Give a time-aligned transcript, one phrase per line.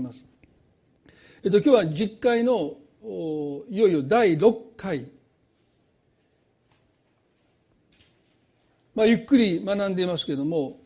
[0.00, 0.24] ます。
[1.42, 2.76] えっと、今日は実会の
[3.70, 5.06] いよいよ第6回、
[8.94, 10.80] まあ、ゆっくり学んでいますけれども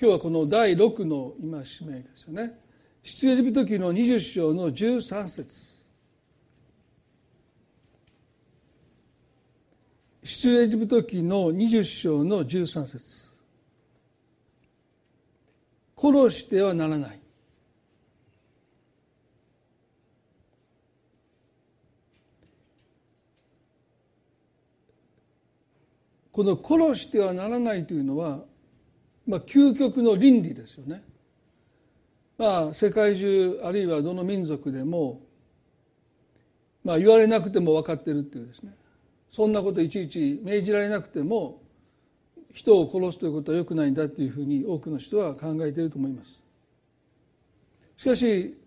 [0.00, 2.58] 今日はこの第6の戒めですよね。
[3.02, 5.74] 出エジプト記の20章の13節。
[10.22, 13.28] 出エジプト記の20章の13節。
[15.96, 17.23] 殺してはならない。
[26.34, 28.40] この殺してはならないというのは、
[29.24, 31.04] まあ、究極の倫理ですよね。
[32.36, 35.20] まあ、世界中あるいはどの民族でも、
[36.82, 38.74] まあ、言われなくても分かってるっていうですね
[39.30, 41.62] そんなこといちいち命じられなくても
[42.52, 46.40] 人を殺すということはよくないんだというふうに多くの人は考えていると思います。
[47.96, 48.58] しかし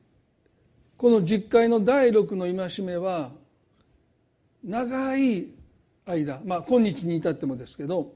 [0.95, 3.31] この実会の第六の戒めは
[4.63, 5.56] 長い
[6.07, 8.13] 間、まあ、今日に至ってもですけど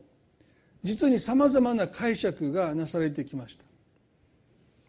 [0.83, 3.63] 実にさまざまな解釈がなされてきました。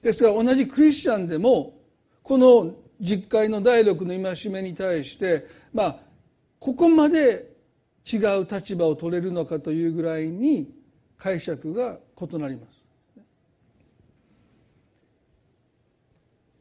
[0.02, 1.74] ですから同じクリスチャンでも
[2.22, 5.96] この実会の第六の戒めに対してまあ
[6.58, 7.52] ここまで
[8.10, 10.72] 違う立場を取れるのかというぐらいに
[11.18, 12.72] 解釈が異なります。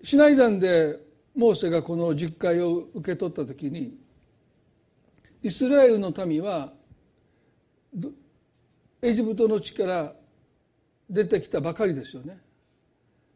[0.04, 1.00] シナイ山で
[1.36, 4.01] モーセがこの実会を受け取った時に
[5.44, 6.74] イスラエルの民は
[9.02, 10.14] エジプトの地から
[11.10, 12.40] 出てきたばかりですよね。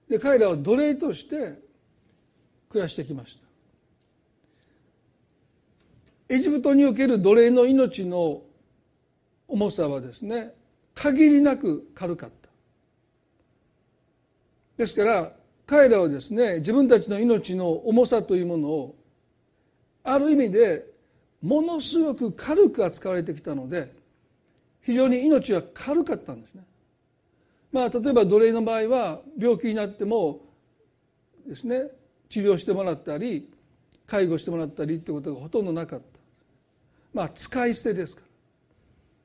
[0.07, 1.59] で彼らは奴隷として
[2.69, 3.45] 暮らしてきました。
[6.29, 8.41] エジプトにおける奴隷の命の
[9.47, 10.53] 重さはですね
[10.93, 12.49] 限りなく軽かった。
[14.77, 15.31] ですから
[15.65, 18.95] 彼らはですね自分たちの命の重さというものを
[20.03, 20.94] ある意味で
[21.45, 23.93] ものすごく軽く扱われてきたので
[24.81, 26.63] 非常に命は軽かったんですね。
[27.71, 30.41] まあ、例えば奴隷の場合は病気になっても
[31.45, 31.83] ですね
[32.29, 33.47] 治療してもらったり
[34.07, 36.05] 介護してもらったりってことがほとんどなかった。
[37.13, 38.23] まあ使い捨てですか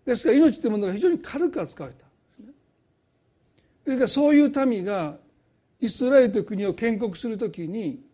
[0.05, 0.13] ら。
[0.13, 2.53] ですから命というものが非常に軽く扱われたですね。
[3.87, 5.17] ですからそういう民が
[5.81, 8.10] イスラエルという国を建国するときに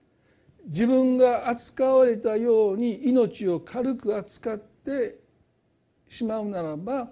[0.66, 5.18] 自分が扱われたように命を軽く扱って
[6.08, 7.08] しまうならば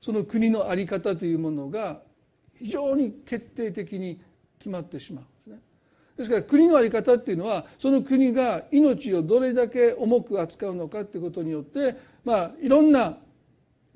[0.00, 2.00] その国の在り方というものが
[2.54, 4.20] 非常に決定的に
[4.58, 5.60] 決まってしまうんですね。
[6.16, 13.16] ですから国の在り方っていうのはその国が命をどれだけ重く扱うのかっていうことによってまあいろんな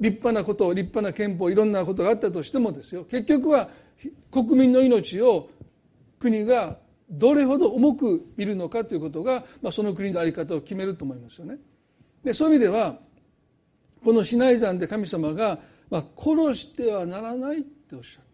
[0.01, 3.69] 立派なこと立派な憲法いろんなことがあったとしてもですよ結局は
[4.33, 5.49] 国民の命を
[6.19, 6.79] 国が
[7.13, 11.59] どれほど重く見るのかということが、まあ、その国の在り方を決めると思いますよね。
[12.25, 12.99] でそういう意味では
[14.03, 15.59] このシナイ山で神様が、
[15.91, 18.33] まあ、殺してはならないっておっしゃった。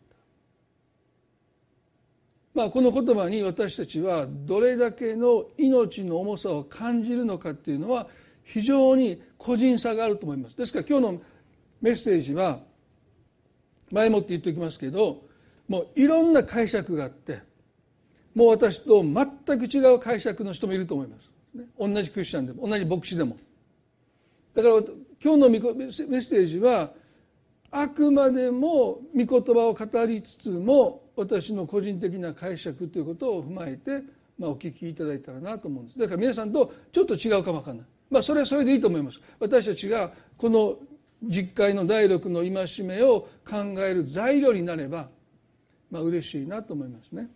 [2.55, 8.09] まあ、この言葉に私たちはどれだけの命の重さを感じるのかっていうのは
[8.45, 10.57] 非常に個人差があると思います。
[10.57, 11.23] ですから今日の
[11.81, 12.61] メッセージは
[13.91, 15.23] 前もって言っておきますけど
[15.69, 17.43] もういろんな解釈があって
[18.39, 21.29] もう私と全く違う解釈の人もいると思います。
[21.77, 23.37] 同じクリスチャンでも同じ牧師でも。
[24.55, 24.75] だから
[25.21, 26.93] 今日のメッセージは
[27.73, 34.05] あくまでも御言葉を語りつつも私の個人的な解釈ということを踏まえて、
[34.39, 35.99] まあ、お聞きいただいたらなと思うんです。
[35.99, 39.21] だから皆さんとちょっと違うかもわかんない、まあ、それはそれでいいと思います。
[39.41, 40.79] 私たちがこの
[41.25, 45.09] 実会の第六の戒めを考える材料になれば、
[45.91, 47.29] まあ嬉しいなと思いますね。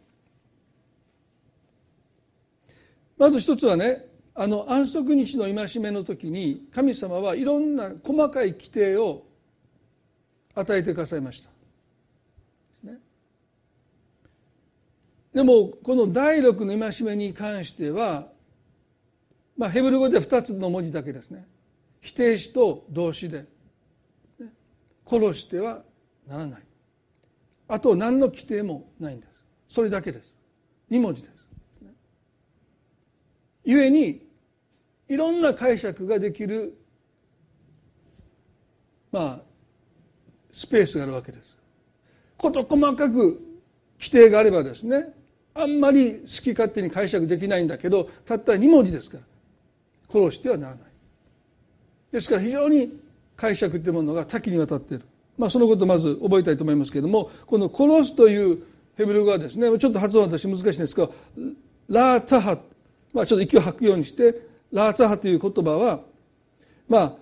[3.22, 9.22] まず一つはねあの安息日の戒めの時に神様はいろんな細かい規定を
[10.56, 11.50] 与えてくださいました。
[15.32, 18.26] でもこの第六の戒めに関しては、
[19.56, 21.46] まあ、ヘブル語で2つの文字だけですね。
[22.00, 23.44] 否定詞と動詞で、
[25.06, 25.82] 殺しては
[26.26, 26.62] ならない。
[27.68, 29.32] あと何の規定もないんです。
[29.68, 30.34] それだけです。
[30.90, 31.31] 2文字です。
[33.64, 34.26] 故に
[35.08, 36.78] いろんな解釈ができる
[39.10, 39.40] まあ
[40.52, 41.56] スペースがあるわけです。
[42.38, 43.40] 事細かく
[43.98, 45.06] 規定があればですね
[45.54, 49.22] あんまり好き勝手に解釈できないんだけどたった2文字ですから
[50.10, 50.84] 殺してはならない。
[52.10, 53.00] ですから非常に
[53.36, 55.04] 解釈というものが多岐にわたっている。
[55.38, 58.62] まあ、そのことをまず覚えたいと思いますけれどもこの「殺す」という
[58.96, 61.14] ヘブル語はですねちょっと発音私難しいんですけど
[61.88, 62.58] ラーツァハ、
[63.12, 64.34] まあ、ちょっと息を吐くようにして
[64.72, 66.00] ラーツァハという言葉は
[66.88, 67.12] まあ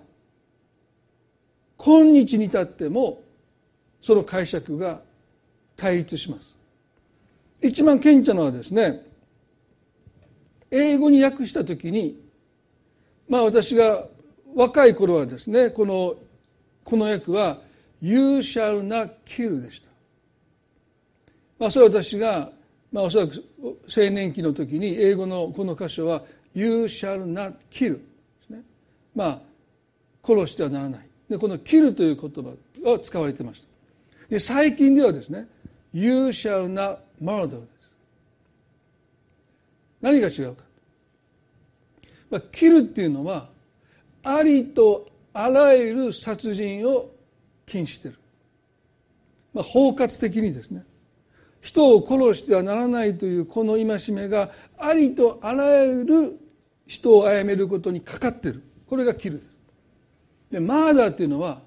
[1.77, 3.23] 今日に至っても
[4.01, 5.01] その解釈が
[5.75, 6.55] 対立します
[7.61, 9.05] 一番顕著なのはですね
[10.69, 12.19] 英語に訳した時に
[13.27, 14.07] まあ私が
[14.55, 16.15] 若い頃はですねこの
[16.83, 17.59] この訳は
[18.01, 19.91] 「You shall not kill」でした。
[21.61, 22.51] まあ、それは私が、
[22.91, 23.43] まあ、おそらく
[23.87, 26.23] 青年期の時に英語のこの箇所は
[26.53, 27.99] 「You shall not kill」で
[28.45, 28.61] すね。
[29.15, 29.41] まあ
[30.23, 31.07] 殺してはならない。
[31.29, 32.51] でこの「kill」という言葉
[32.83, 33.67] が使われてました。
[34.29, 35.47] で最近ではですね
[35.93, 37.71] 「You shall not murder」です。
[40.01, 40.63] 何が違うか。
[42.29, 43.49] まあ、切るっていうのは
[44.23, 47.11] ありとあらゆる殺人を
[47.65, 48.15] 禁止してる、
[49.53, 50.83] まあ、包括的にですね
[51.61, 56.39] 人を殺してはならないというこの戒めがありとあらゆる
[56.87, 58.63] 人を殺めることにかかっている。
[58.87, 59.51] これが切るです
[60.51, 61.61] でマーダーっていうのは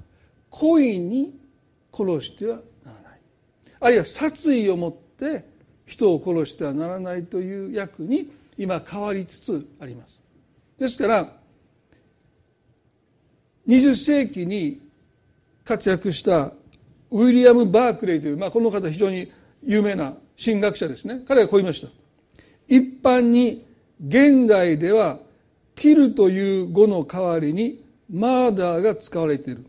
[0.50, 1.38] 故意に
[1.92, 3.20] 殺してはならない。
[3.80, 5.46] あるいは殺意を持って
[5.86, 10.20] 人を殺してはならないという役に今変わりつつあります。
[10.78, 11.32] ですから
[13.66, 14.82] 20世紀に
[15.64, 16.52] 活躍した
[17.10, 19.32] ウィリアム・バークレイという、まあ、この方非常に
[19.66, 21.22] 有名な神学者ですね。
[21.26, 21.88] 彼はこう言いました。
[22.68, 23.64] 一般に
[24.06, 25.18] 現代では
[25.74, 29.64] キルという語の代わりにマーダーが使われている。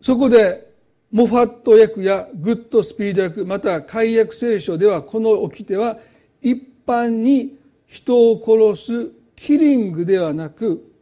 [0.00, 0.66] そこで
[1.10, 5.98] モファット訳やグッドスピード訳また解約聖書ではこの掟は
[6.42, 7.56] 一般に
[7.86, 10.92] 人を殺すキリングではなく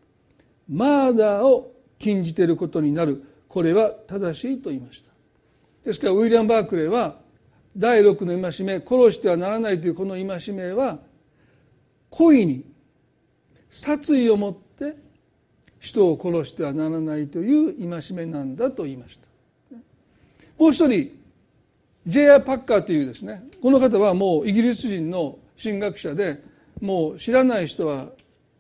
[0.69, 3.23] マーダーを禁じていることになる。
[3.49, 5.14] これは正しいと言いました。
[5.85, 7.17] ですからウィリアム・バークレーは
[7.77, 10.99] 第六の戒め殺してはならないというこの戒めは
[12.09, 12.65] 故意に
[13.69, 14.97] 殺意を持って
[15.81, 19.29] 人を殺してはならないという戒めなんだと言いました
[20.57, 21.11] もう一人
[22.07, 22.43] J.R.
[22.43, 26.43] パッカーというですねこの方はもうイギリス人の神学者で
[26.81, 28.09] もう知らない人は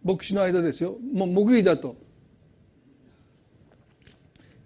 [0.02, 1.96] 牧師の間ですよもう潜りだと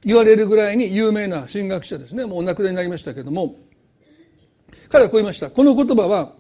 [0.05, 2.25] 言われるぐらいに有名な神学者ですね。
[2.25, 3.57] もうお亡くなりになりましたけども。
[4.89, 5.51] 彼はこう言いました。
[5.51, 6.33] この言葉は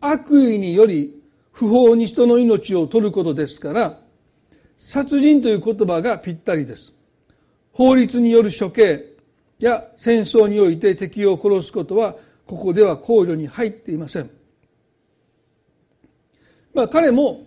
[0.00, 1.22] 悪意により
[1.52, 3.98] 不法に人の命を取ることですから
[4.76, 6.94] 殺人という言葉がぴったりです。
[7.72, 9.04] 法律による処刑
[9.58, 12.16] や戦争において敵を殺すことは
[12.46, 14.30] ここでは考慮に入っていません。
[16.72, 17.46] まあ彼も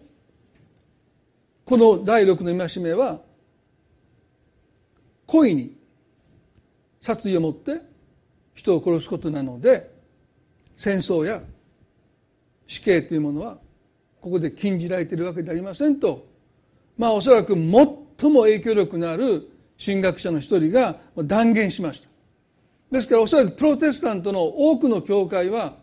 [1.65, 3.21] この第六の戒めは
[5.29, 5.77] 故意に
[6.99, 7.81] 殺意を持って
[8.55, 9.91] 人を殺すことなので
[10.75, 11.39] 戦争や
[12.65, 13.57] 死刑というものは
[14.19, 16.25] ここで禁じられているわけでありませんと
[16.97, 19.49] まあおそらく最も影響力のある
[19.83, 22.09] 神学者の一人が断言しました
[22.91, 25.75] ですからおそらくプロテスタントの多くの教会は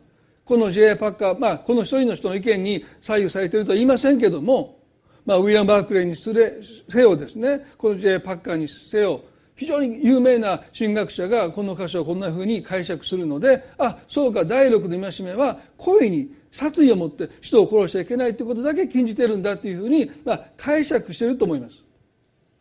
[0.44, 0.96] この J.
[0.96, 4.80] パッカー、まあ、この一人の人の意見に左右されているとは言いませんけども、
[5.24, 6.54] まあ、ウィリアム・バークレーにすれ
[6.88, 8.20] せよですねこの J.
[8.20, 9.22] パッカーにせよ
[9.56, 21.82] 非常に有名な神学者がこの箇所をこんなふうに解釈するのであそうか第六の戒めは故意に殺意を持って人を殺しちゃいけないということだけ禁じてるんだというふうに、まあ、解釈してると思います。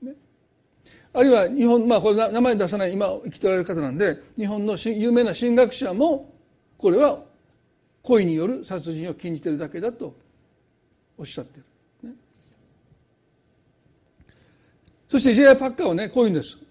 [0.01, 0.13] ね、
[1.13, 6.33] あるいは日本、まあ、これ名前出さない今生きておられる方なんで日本の有名な神学者も
[6.77, 7.19] これは
[8.01, 10.15] 故意による殺人を禁じてるだけだと
[11.17, 11.59] おっしゃって
[12.03, 12.15] る、
[15.07, 15.57] そして J.I.
[15.57, 16.64] パッカーはねこういうんです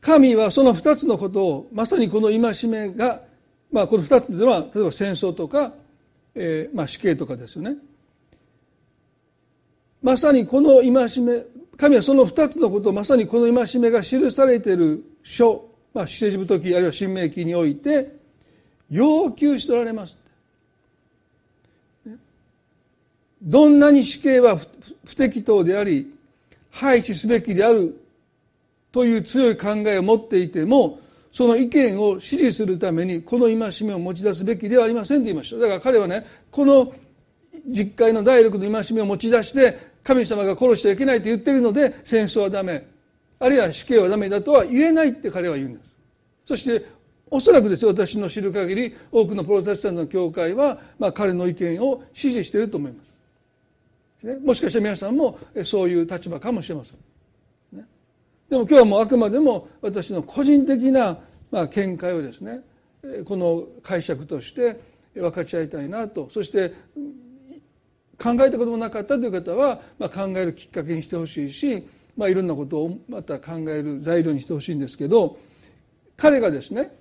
[0.00, 3.20] 神はその二つのことをまさにこの戒めが、
[3.70, 5.72] まあ、この二つというのは例えば戦争とか、
[6.34, 7.76] えーまあ、死刑とかですよね。
[10.02, 11.44] まさにこの戒め
[11.76, 18.16] 神はその二つのことをまさにこの戒めが記されている書、まあ、主政治部時あるいは新明記において
[18.90, 20.18] 要求しておられます。
[23.42, 24.58] どんなに死刑は
[25.04, 26.12] 不適当であり
[26.70, 27.98] 廃止すべきである
[28.92, 31.00] という強い考えを持っていても
[31.32, 36.92] その意見を支持するためにこの戒めを持ち出すべきではありませんと言いましただから彼はねこの
[37.66, 42.86] 実会の第六の戒めを持ち出して神様が殺してはいけないと言ってるので戦争はダメ
[43.38, 45.90] あるいは死刑はダメだとは言えないって彼は言うんです
[46.46, 46.84] そして
[47.30, 54.26] おそらくですよ私の知る限り多くのプロテスタントの教会は、まあ、彼の意見を支持していると思います。
[54.26, 56.98] ね、もしかしたら皆さんもそういう立場かもしれません。
[58.50, 61.16] でも今日はもうあくまでも私の個人的な
[61.52, 62.60] まあ見解をですね
[63.24, 64.80] この解釈として
[65.14, 66.28] 分かち合いたいなと。
[66.30, 66.74] そして
[68.18, 75.38] 考えたこともなかったという方は、まあ、考えるきっかけにしてほしいし、まあ、いろんなことをまた考える材料にしてほしいんですけど
[76.18, 76.92] 彼がですね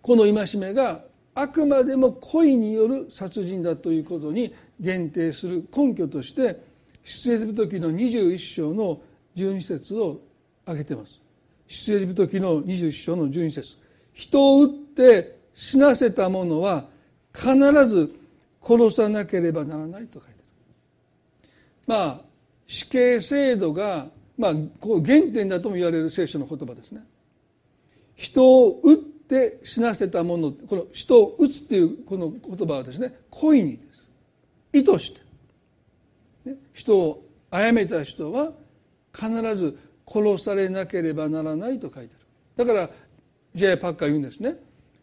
[0.00, 1.00] この戒めが
[1.34, 6.60] あくまでも故意による殺人だということに限定する根拠として
[7.02, 9.00] 出エジプト記の21章の
[9.40, 10.20] 12節を
[10.64, 11.20] 挙げてます。
[11.66, 13.76] 出エジプト記の21章の12節。
[14.12, 16.84] 人を撃って死なせた者は
[17.32, 17.54] 必
[17.86, 18.12] ず
[18.62, 20.34] 殺さなければならないと書いてある。
[21.86, 22.20] まあ
[22.66, 27.02] 死刑制度がまあこう原点だとも言われる聖書の言葉ですね。
[28.16, 34.04] 人を撃って死なせた者この人を撃つっていうこの言葉はですね故意にです。
[34.72, 35.30] 意図して。
[36.72, 38.52] 人を殺めた人は
[39.14, 42.14] 必ず殺されなければならないと書いて
[42.58, 42.66] ある。
[42.66, 42.90] だから
[43.54, 43.76] J.
[43.76, 44.56] パッカー言うんですね。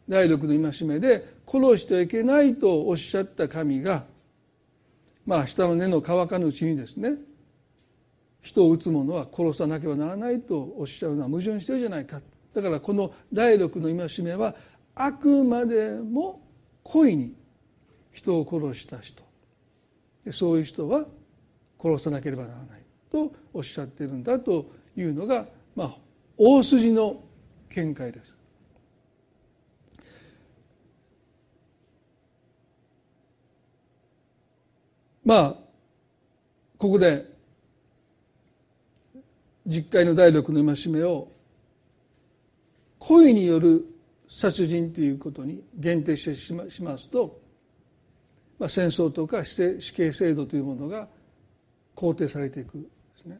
[0.07, 4.05] 第六の戒めで殺してはいけないとおっしゃった神が
[5.25, 7.15] まあ下の根の乾かぬうちにですね
[8.41, 12.21] 人を撃つ者は殺さなければならないとおっしゃるのは矛盾してるじゃないか。
[12.53, 14.55] だからこの第六の戒めは
[14.95, 16.41] あくまでも
[16.83, 17.35] 故意に
[18.13, 19.23] 人を殺した人。
[20.31, 21.05] そういう人は
[21.79, 22.76] 殺さなければならない。
[23.11, 25.45] とおっしゃってるんだというのが、
[25.75, 25.97] まあ、
[26.37, 27.21] 大筋の
[27.69, 28.35] 見解です。
[35.23, 35.55] まあ
[36.77, 37.25] ここで
[39.65, 41.27] 実会の第六の戒めを
[42.97, 43.85] 故意による
[44.27, 47.41] 殺人ということに限定してしますと、
[48.57, 51.07] まあ、戦争とか死刑制度というものが
[51.95, 52.85] 肯定されていくで
[53.21, 53.39] すね。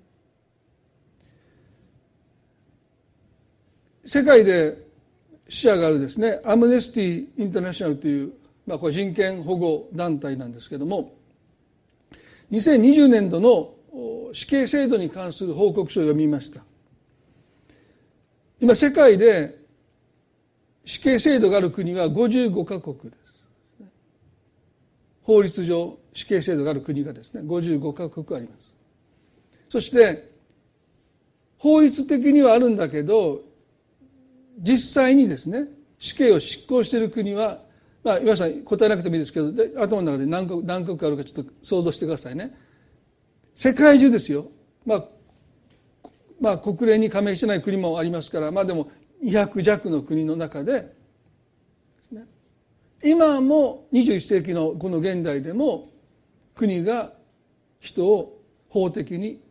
[4.08, 4.88] 世界で
[5.50, 6.40] 死者があるですね。
[6.46, 8.32] アムネスティ・インターナショナルという、
[8.66, 11.14] まあ、これ人権保護団体なんですけども
[12.50, 13.74] 2020年度の
[14.32, 16.62] 死刑制度に関する報告書を読みました。
[18.62, 19.58] 今世界で
[20.86, 23.92] 死刑制度がある国は55カ国です。
[25.22, 28.74] 法律上死刑制度がある国がですね55カ国あります。
[29.68, 30.32] そして
[31.58, 33.47] 法律的にはあるんだけど
[34.58, 35.66] 実際にですね
[36.00, 37.60] 死刑を執行している国は
[38.04, 42.56] まあ岩下さん答えなくてもいいですけど頭の中で何国何国あるかちょっと想像してくださいね。
[43.56, 44.48] 世界中ですよ。
[44.86, 45.06] まあ
[46.40, 48.90] まあ国連に加盟してない国もありますからまあでも
[49.24, 50.96] 200弱の国の中で
[53.04, 55.84] 今も21世紀のこの現代でも
[56.56, 57.14] 国が
[57.80, 59.42] 人を法的に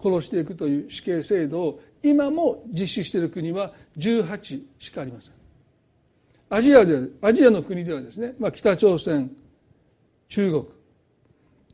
[0.00, 5.32] 殺していくという死刑制度を今も実施している国は18しかありません。
[6.50, 9.30] アジアでアジアの国ではですね、まあ、北朝鮮
[10.28, 10.66] 中国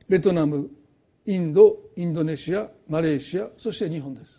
[0.09, 0.69] ベトナム
[1.27, 4.35] インドインドネシアマレーシアそして日本です。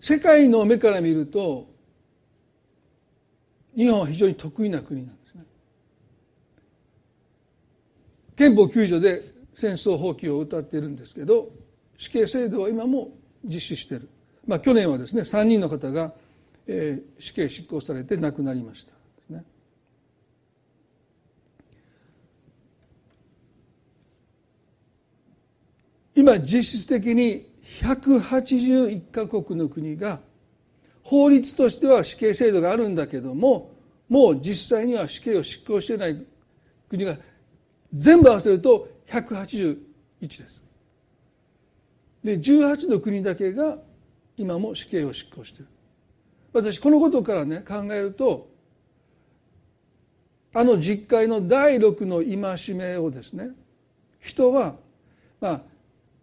[0.00, 1.68] 世界の目から見ると
[3.76, 5.44] 日本は非常に得意な国なんですね。
[8.36, 9.22] 憲法9条で
[9.54, 11.50] 戦争放棄を歌っているんですけど
[12.00, 13.10] 死刑制度は今も
[13.44, 14.08] 実施している、
[14.46, 16.14] まあ、去年はですね3人の方が、
[16.66, 18.94] えー、死刑執行されて亡くなりました、
[19.28, 19.44] ね、
[26.16, 27.46] 今実質的に
[27.82, 30.20] 181カ国の国が
[31.02, 33.72] 法律としては死刑制度があるんだけども
[34.08, 36.24] もう実際には死刑を執行していない
[36.88, 37.18] 国が
[37.92, 39.76] 全部合わせると181
[40.20, 40.59] です。
[42.22, 43.78] で18の国だけが
[44.36, 45.68] 今も死刑を執行している。
[46.52, 48.48] 私このことからね考えると
[50.52, 53.50] あの実会の第六の戒めをですね
[54.20, 54.74] 人は
[55.40, 55.60] まあ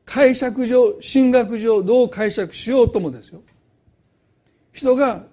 [0.05, 3.41] 解釈上神学上どう解釈しようともですよ。
[4.73, 5.25] 人が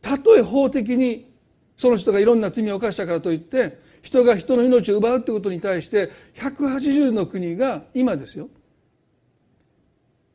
[0.00, 1.30] たとえ法的に
[1.76, 8.48] その人がいろんな罪を犯したからといって人が人の命を奪うということに対して180の国が今ですよ。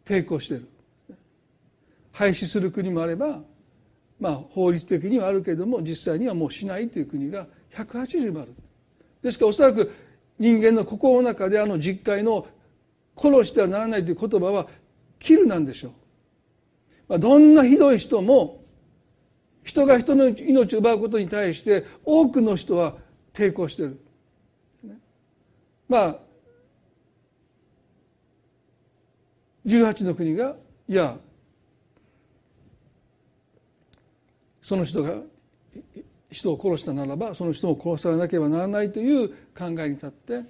[0.06, 0.68] 抵抗してる。
[2.12, 3.42] 廃止する国もあれば
[4.20, 8.56] まあ法律的にはあるけれども実際にはもうしないという国が180もある。
[9.22, 9.92] ですからおそらく
[10.40, 12.48] 人間の心の中であの実会の
[13.18, 14.68] 殺してはならないという言葉は
[15.20, 15.92] キルなんでしょう、
[17.10, 18.62] まあ、どんなひどい人も
[19.64, 22.96] 人が人の命を奪うことに対して多くの人は
[23.34, 24.00] 抵抗してる。
[25.90, 26.18] まあ
[29.66, 30.56] 18の国が
[30.88, 31.18] いや
[34.62, 35.16] その人が
[36.32, 40.42] 人を殺したならばその人を殺さなければならないという考えに立って、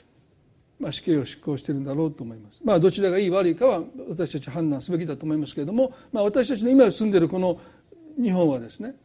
[0.80, 2.62] まあ、死刑を執行しているんだろうと思います。
[2.64, 7.60] まあ、どちらがいい悪いかは私たち判断すべきだと思いますけれども、まあ、私たちの今住んでいるこの
[8.22, 8.96] 日本はですね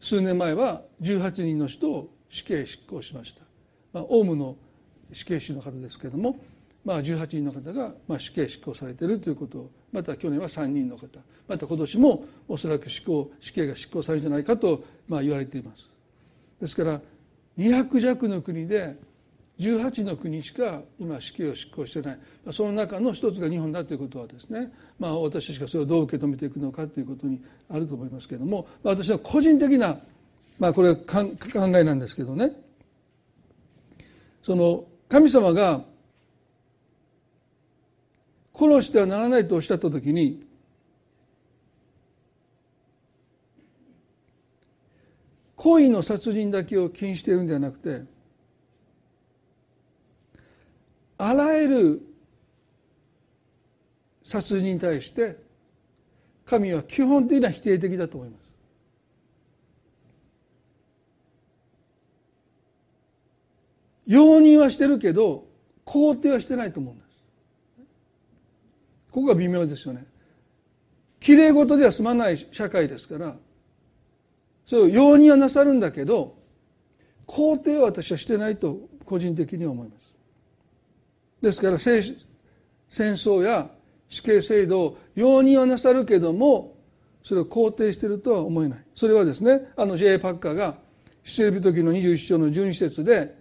[0.00, 3.42] 数年前は18人の人を死刑執行しました、
[3.92, 4.56] まあ、オウムの
[5.12, 6.38] 死刑囚の方ですけれども、
[6.88, 15.90] まあ、18人の方がまあ死刑執行されているということまた去年は3人の方また今年もおそらく死刑死刑が執行されるんじゃないかとまあ言われています。
[16.58, 16.98] ですから
[17.58, 18.96] 200弱の国で
[19.58, 22.02] 18の国しか今死刑を執行してい。
[22.02, 22.18] ない
[22.52, 29.98] その中の一つが日本だということはですね、まあ、私たちがそれをどう受け止めていくのかということにあると思いますけれども私は個人的な、
[30.58, 31.36] まあ、これは考
[31.76, 32.52] えなんですけどね。
[34.40, 35.82] その神様が
[38.58, 40.44] 殺してはならないとおっしゃった時に
[45.54, 48.02] 故意の殺人だけを禁止しているんではなくて
[51.18, 52.02] あらゆる
[54.24, 55.36] 殺人に対して
[56.44, 58.48] 神は基本的な否定的だと思います。
[64.06, 65.44] 容認はしてるけど
[65.84, 67.07] 肯定はしてないと思うんです。
[69.10, 70.04] ここが微妙ですよね。
[71.20, 73.36] きれい事では済まない社会ですから
[74.64, 76.36] それを容認はなさるんだけど
[77.26, 80.14] 肯定は私はしてないと個人的には思います。
[81.40, 82.02] ですから戦
[82.88, 83.70] 争や
[84.08, 86.76] 死刑制度を容認はなさるけども
[87.22, 90.18] それを肯定しているとは思えないそれはですねあの J.
[90.18, 90.76] パッカーが
[91.22, 93.36] 出エルビ時の21章の12節で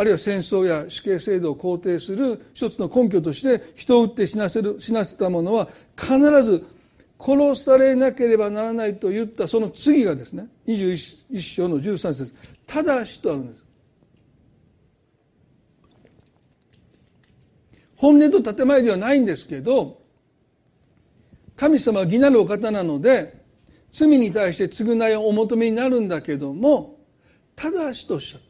[0.00, 6.66] あるいは戦争や死刑制度を肯定する一つの根拠として人を撃って死なせる死なせた者は必ず
[7.18, 12.34] 殺されなければならないと言ったその次がですね21章の13節。
[12.66, 13.64] ただしとあるんです。
[17.96, 20.00] 本音と建前ではないんですけど
[21.56, 23.44] 神様は義なるお方なので
[23.92, 27.00] 罪に対して償いをお求めになるんだけども
[27.54, 28.49] ただしとおっしゃった。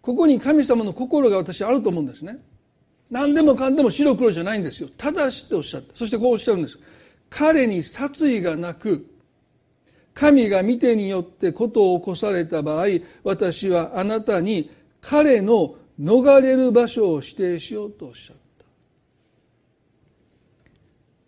[0.00, 2.38] ここに神様の心が私あると思うんですね。
[3.10, 4.88] 何でもかんでも白黒じゃないんですよ。
[4.96, 5.94] ただしっておっしゃった。
[5.94, 6.78] そしてこうおっしゃるんです。
[7.30, 9.06] 彼に殺意がなく
[10.14, 12.86] 神が見てによってことを起こされた場合
[13.22, 18.36] 私はあなたに彼の逃れる場所を指定しようとおっしゃっ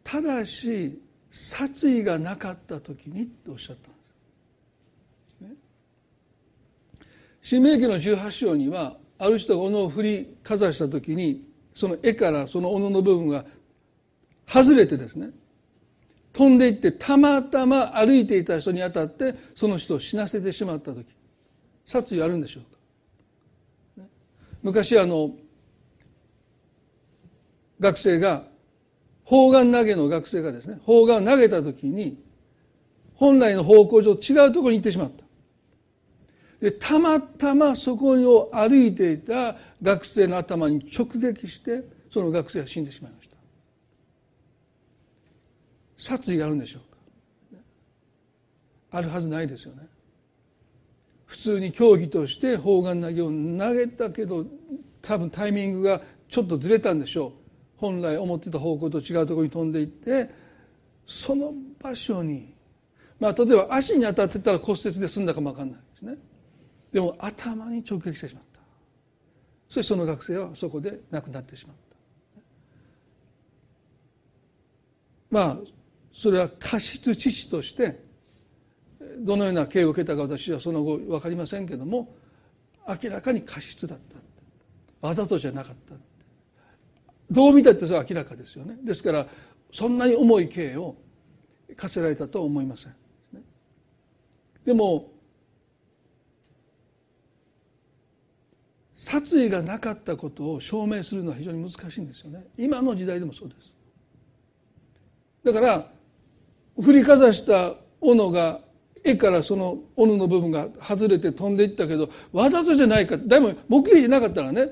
[0.04, 0.12] た。
[0.12, 3.98] ただし殺意がなかった時にとおっしゃったんで
[5.42, 5.56] す、ね、
[7.50, 11.42] 新明記の18章にはある人が斧を振りかざした時に
[11.74, 13.44] その絵からその斧の部分が
[14.46, 15.30] 外れてですね
[16.32, 21.04] 飛んでいってたまたま歩いていた人に当たってその人を死なせてしまった時
[21.84, 24.04] 殺意あるんでしょうか。
[24.62, 25.32] 昔あの
[27.80, 28.44] 学生が
[29.24, 32.16] 砲丸投げの学生がですね砲丸投げた時に
[33.16, 35.24] 本来の方向上違うところに行ってしまった。
[36.60, 43.36] でたまたまそこを歩いていた学生の頭に直撃してその学生は死んでしまいました。
[45.96, 47.60] 殺意があるんでしょうか。
[48.92, 49.86] あるはずないですよね。
[51.26, 54.44] 普通に競技として砲丸投げを投げたけど
[55.00, 57.32] 多分タイミングがちょっとずれたんでしょう。
[57.76, 60.28] 本来思ってた方向と違うところに飛んでいって
[61.06, 62.52] その場所に
[63.18, 66.18] まあ例えば足に当たってたら骨折で済んだかも分かんないですね。
[66.92, 68.60] でも頭に直撃してしまった。
[69.68, 71.80] そしてその学生はそこで亡くなってしまった。
[75.30, 75.56] まあ
[76.12, 78.00] それは過失致死として
[79.20, 82.14] どのような刑を受けたか私はその後分かりませんけども
[82.88, 83.98] 明らかに過失だっ
[85.00, 85.06] た。
[85.06, 85.94] わざとじゃなかった。
[87.30, 88.76] どう見たってそれは明らかですよね。
[88.82, 89.26] ですから
[89.70, 90.96] そんなに重い刑を
[91.76, 92.94] 課せられたとは思いません。
[94.64, 95.10] でも
[99.02, 103.72] 殺意がなかったことを証明するのは非常に難しいんですよね今の時代でもそうです
[105.42, 105.86] だから
[106.82, 108.60] 振りかざした斧が
[109.02, 114.68] 絵からその斧の部分が外れて飛んでいったけどわざとじゃないかでも目撃じゃなかったらね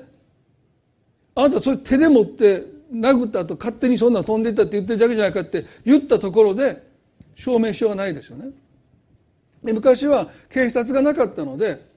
[1.33, 2.63] あなたそれ手で持って
[2.93, 6.83] 殴った後勝手にそんな飛んでいったって言ってるだけじゃないかって言ったところで
[7.33, 8.51] 証明しようがないですよね。
[9.63, 11.88] で昔は警察がなかったので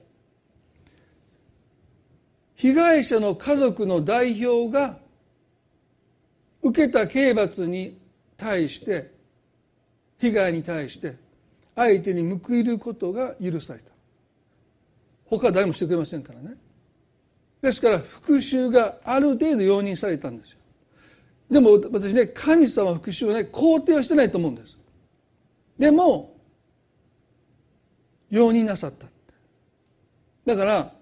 [2.55, 4.97] 被害者の家族の代表が
[6.61, 7.99] 受けた刑罰に
[8.37, 9.11] 対して
[10.19, 11.15] 被害に対して
[11.75, 13.91] 相手に報いることが許された。
[15.25, 16.55] 他は誰もしてくれませんからね。
[17.61, 20.57] ですから復讐がある程度容認されたんですよ。
[21.49, 24.77] でも私ね神様復讐をね肯定はしてないと思うんです。
[25.77, 26.35] でも
[28.29, 29.07] 容認なさった。
[30.45, 30.93] だから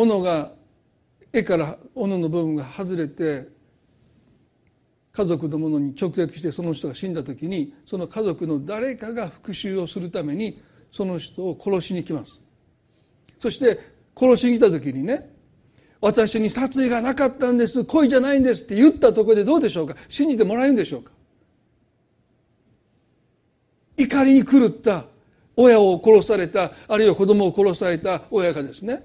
[0.00, 0.52] 斧が
[1.32, 3.48] 絵から斧の部分が外れて
[5.10, 12.40] 家族の者に直撃してその人が死んだ時にその家族の誰かが復讐をするためにその人を殺しに来ます。
[13.40, 13.80] そして
[14.16, 15.34] 殺しに来た時にね
[16.00, 17.84] 私に殺意がなかったんです。
[17.84, 19.96] 恋じゃないんですって言ったところでどうでしょうか？
[20.08, 21.10] 信じてもらえるんでしょうか？
[23.96, 25.06] 怒りに狂った
[25.56, 29.02] 親を殺されたあるいは子供を殺された親がですね。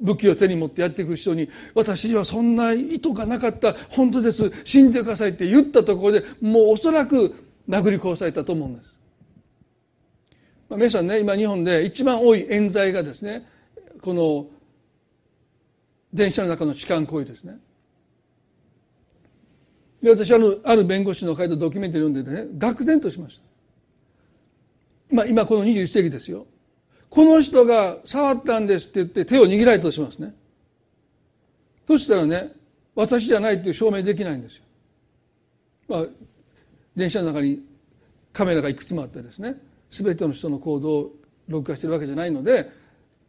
[0.00, 3.72] 武器を手に持ってやってくる人に私はそんな意図がなかった。
[3.72, 4.50] 本当です。
[4.64, 7.34] 信じてくださいって言ったところでもうおそらく
[7.68, 8.86] 殴り殺されたと思うんです、
[10.68, 13.46] まあ、皆さんね今日本で一番多い冤罪がですね
[14.00, 14.46] この
[16.12, 17.58] 電車の中の痴漢行為ですね。
[20.02, 23.40] で私あのある弁護士の書いたドキュメンタリー読んでてね愕然としまし
[25.10, 25.14] た。
[25.14, 26.46] まあ今この21世紀ですよ。
[27.16, 30.34] この人が触ったんですって言って手を握られたとしますね。
[31.88, 32.52] そしたらね
[32.94, 34.64] 私じゃないっていう証明できないんですよ。
[35.88, 36.04] まあ
[36.94, 37.64] 電車の中に
[38.34, 39.54] カメラがいくつもあってですね
[39.88, 41.12] 全ての人の行動を
[41.48, 42.70] 録画してるわけじゃないので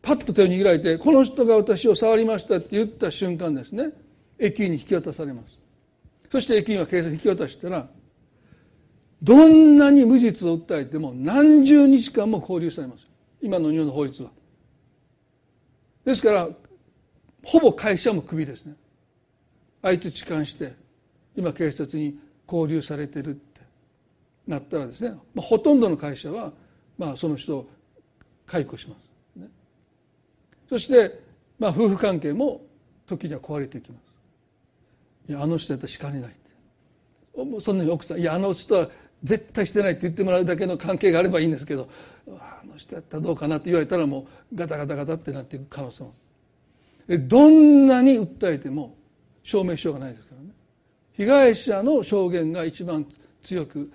[0.01, 3.91] パッと手を握られてこの人が私を触りましたって言った瞬間ですね
[4.37, 5.57] 駅員に引き渡されます。
[6.29, 7.87] そして駅員は警察に引き渡したら
[9.23, 13.06] どんなに無実を訴えても何十日間も拘留されます。
[13.47, 14.29] 今の日本の法律は。
[16.03, 16.49] ですから
[17.45, 18.75] ほぼ会社もクビですね。
[19.81, 20.73] あいつ痴漢して
[21.33, 23.61] 今警察に拘留されてるって
[24.45, 26.51] なったらですね、まあ、ほとんどの会社は、
[26.97, 27.69] まあ、その人を
[28.45, 28.95] 解雇しま
[29.35, 29.47] す、ね、
[30.67, 31.17] そして、
[31.57, 32.61] まあ、夫婦関係も
[33.05, 33.97] 時には壊れていきま
[35.25, 35.31] す。
[35.31, 37.61] いやあの人やったらしかねないって。
[37.61, 38.89] そんなに奥さんいやあの人は
[39.23, 41.89] 絶対してないって言ってもらうだけの関係があればいいんですけど
[42.39, 46.13] あの人やったらどうかなって言われたらもうガタガタガタってなっていく可能性も。
[47.09, 48.95] どんなに訴えても
[49.41, 50.49] 証明しようがないですからね。
[51.13, 53.05] 被害者の証言が一番
[53.41, 53.91] 強く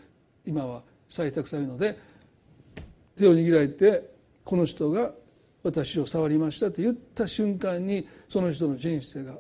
[0.47, 1.99] 今は採択されるので
[3.17, 4.11] 手を握られて
[4.45, 5.13] この人が
[5.63, 9.35] 私を触りましたと言った瞬間にその人の人生が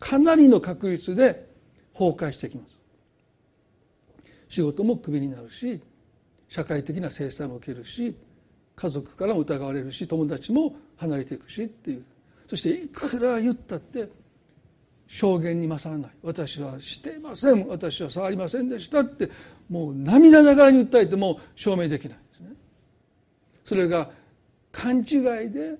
[0.00, 1.48] かなりの確率で
[1.92, 2.77] 崩壊してきます。
[4.48, 5.80] 仕事もクビになるし
[6.48, 8.16] 社会的な制裁も受けるし
[8.74, 12.04] 家族からも疑われるし友達も離れていくしっていう。
[12.48, 14.08] そしていくら言ったって
[15.06, 16.10] 証言に勝らない。
[16.22, 17.66] 私はしていません。
[17.66, 19.28] 私は触りませんでしたって
[19.68, 22.50] もう涙ながらに訴えても証明できないですね。
[23.64, 24.10] それが
[24.70, 25.04] 勘違い
[25.50, 25.74] で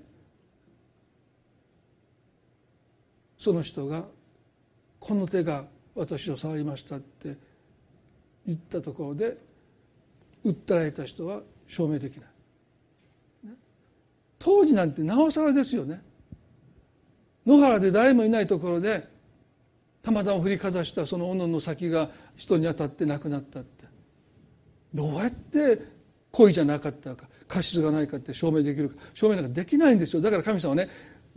[3.39, 4.05] その人が
[4.99, 7.37] この手が私を触りましたって
[8.49, 9.37] 言ったところで
[10.45, 12.29] 訴えられた人は証明できない。
[14.39, 16.01] 当時なんてなおさらですよね。
[17.47, 19.07] 野原で誰もいないところで
[20.03, 23.85] たまたま振りかざしたその斧の先が人に当たって亡くなったって。
[24.95, 25.83] どうやって
[26.31, 28.97] 故意じゃなかったか過失がないかって証明できるか。
[29.13, 30.23] 証明なんかできないんですよ。
[30.23, 30.89] だから神様はね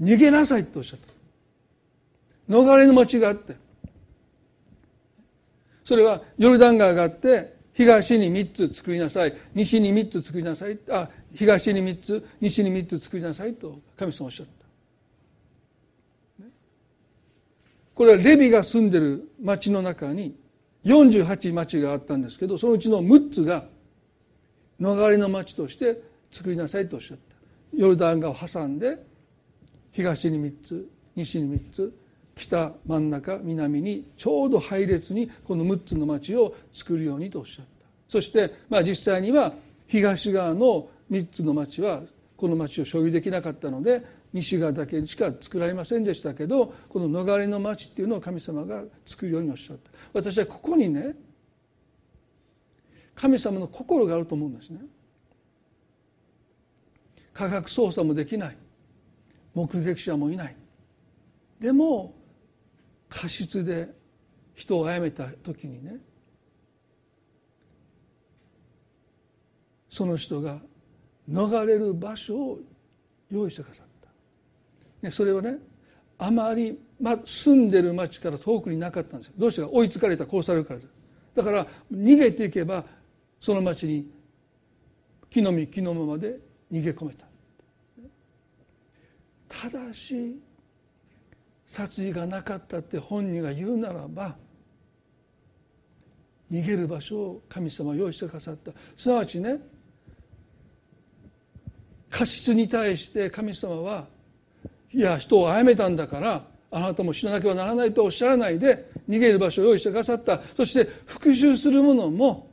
[0.02, 1.08] 逃げなさいっておっしゃった。
[2.50, 3.58] 逃れの町があって
[5.92, 9.34] それはヨルダン川があって東に3つ作りなさい。
[9.54, 10.80] 西に3つ作りなさい。
[10.90, 14.46] あ東に3つ西に3つ作りなさいと神様おっしゃっ
[16.40, 16.46] た。
[17.94, 20.34] これはレビが住んでる町の中に
[20.86, 23.66] 48町があったんですけどそのうちの6つが
[24.80, 26.02] 逃れの町として
[26.32, 27.36] 作りなさいとおっしゃった。
[27.78, 28.98] ヨルダン川を挟んで
[29.92, 31.94] 東に3つ西に3つ
[32.42, 37.88] 北真ん中南にちょうど配列にこの6つの町を作るようにとおっしゃった。
[38.10, 39.54] そして、まあ、実際には
[39.88, 42.02] 東側の3つの町は
[42.36, 49.92] この町を所有できなかったので西側だけしか作られませんでしたけどこの逃れの町っていうのを神様が作るようにおっしゃった。
[50.14, 51.16] 私はここにね
[53.14, 54.80] 神様の心があると思うんですね。
[57.34, 58.58] 科学捜査もできない。
[59.54, 60.56] 目撃者もいない。
[61.60, 62.16] でも
[63.12, 63.90] 過失で
[64.56, 65.98] 人を殺めた時にね
[69.90, 70.60] その人が
[71.30, 72.60] 逃れる場所を
[73.30, 74.08] 用意してくださった、
[75.02, 75.58] ね、それはね
[76.18, 79.34] あまり、ま、住んでる町から遠くになかったんですよ。
[79.38, 80.92] どうしてか追いつかれた殺されるからです。
[81.36, 82.86] だから逃げていけば
[83.40, 84.10] その町に
[85.30, 86.40] 木の実木のままで
[86.72, 87.26] 逃げ込めた。
[89.50, 90.40] ただし
[91.72, 94.36] 殺意がなかったって本人が言うならば
[96.52, 98.74] 逃げる場所を神様は用意してくださった。
[98.98, 99.58] すなわちね
[102.10, 104.06] 過失に対して神様は
[104.92, 110.42] いや人を殺めたんだからあなたも死ななければならないとおっしゃらないで逃げる場所を用意してくださった。
[110.58, 112.52] そして復讐する者も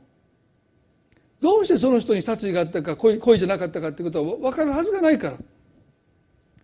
[1.41, 5.37] どうしてその人に殺意があったか恋恋じゃなかったかってことは分かるはずがないから。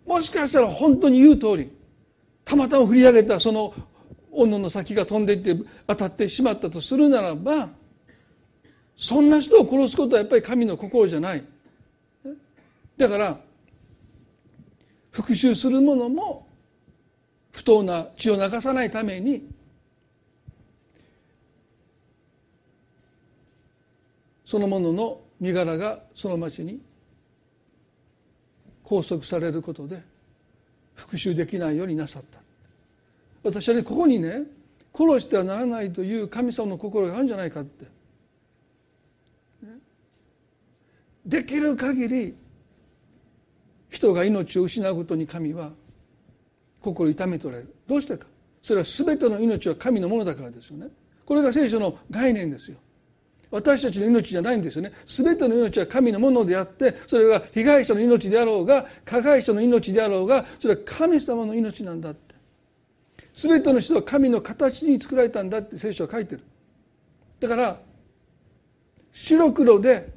[0.06, 1.70] もしかしたら本当に言う通り
[2.46, 3.74] たまたま振り上げたその
[4.32, 7.70] 斧の先が飛んでいって当たってしまったとするならば
[8.96, 11.44] そんな人を殺すことはやっぱり神の心じゃない。
[12.98, 13.38] だから
[15.12, 16.48] 復讐する者も
[17.52, 19.50] 不当な血を流さないために
[24.46, 26.80] その者の身柄がその町に
[28.84, 30.02] 拘束されることで
[30.96, 32.40] 復讐できないようになさった。
[33.44, 34.44] 私はねここにね
[34.94, 37.86] 殺してはならないという神様の心があるんじゃないかって。
[41.26, 42.36] できる限り
[43.90, 45.72] 人が命を失うことに神は
[46.82, 47.74] 心痛めておられる。
[47.88, 48.28] どうしてか。
[48.62, 50.88] それは全ての命は神のものだからですよね。
[51.26, 52.78] これが聖書の概念ですよ。
[53.52, 54.92] 私たちの命じゃないんですよね。
[55.06, 62.36] 全ての命は神のものであってそれが被害者の命であろうが加害者の命であろうがそれは神様の命なんだって。
[63.34, 66.42] 全ての人は神の形に作られたんだって聖書は書いてる。
[67.40, 67.80] だから
[69.12, 70.14] 白黒で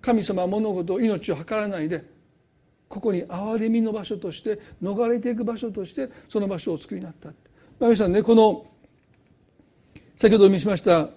[0.00, 2.04] 神様は物事命を図らないで
[2.88, 7.30] ここに憐れみの場所として逃れていく場所としてその場所をお作りになった
[7.80, 8.66] 皆さんねこの
[10.16, 11.08] 先ほどお見せしました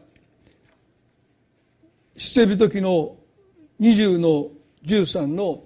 [2.19, 3.15] 出エビ時の
[3.79, 4.49] 20の
[4.85, 5.63] 13の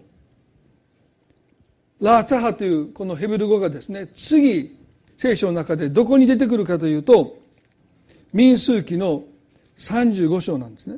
[1.99, 4.77] ラーツハというこのヘブル語がですね次
[5.17, 7.39] 聖書の中でどこに出てくるかというと
[8.33, 9.23] 民数記の
[9.77, 10.97] 35章なんですね。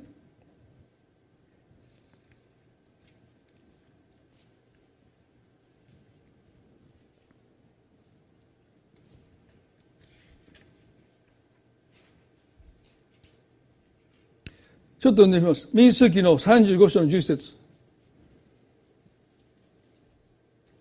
[15.05, 15.69] ちょっと読んでみます。
[15.71, 17.57] 民数記の35章の10節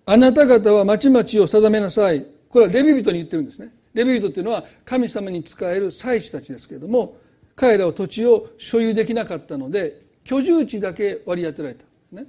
[0.07, 2.25] あなた方は町々を定めなさい。
[2.49, 3.75] これはレビ人に言ってるんですね。
[3.93, 7.19] レビ人っていうのは神様に仕える祭司たちですけれども、
[7.55, 11.85] 彼らは土地を所有できなかったので、居住地だけ割り当てられた。
[12.13, 12.25] ね、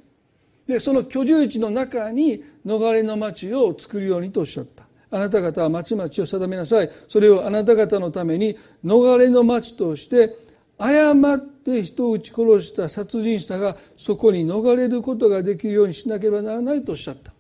[0.68, 4.86] で、その居住地の中に逃れの町を作るようにとおっしゃった。
[5.12, 6.90] あなた方は町々を定めなさい。
[7.08, 10.36] それをあなた方のために逃れの町として
[10.78, 17.34] 誤って人を撃ち殺した殺人者がそこに逃れることができるようにしなければならないとおっしゃった。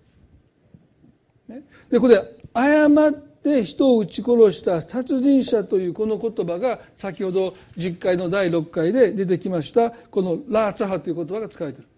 [1.90, 2.20] でこれ
[2.54, 11.90] 誤って人を撃ち殺した殺人者というこの言葉が先ほど実会の第6回で出てきましたこのラーツハという言葉が使われている。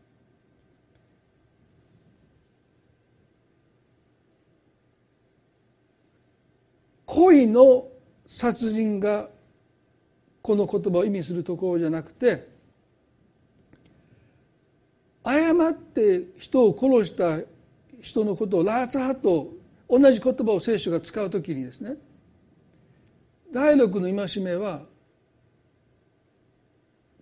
[7.05, 7.87] 恋の
[8.27, 9.29] 殺人が
[10.47, 12.47] この言葉を意味するところじゃなくて
[15.21, 17.45] 誤って人を殺した
[17.99, 19.49] 人のことをラーツハと
[19.89, 21.95] 同じ言葉を聖書が使う時にですね
[23.53, 24.83] 第六の戒めは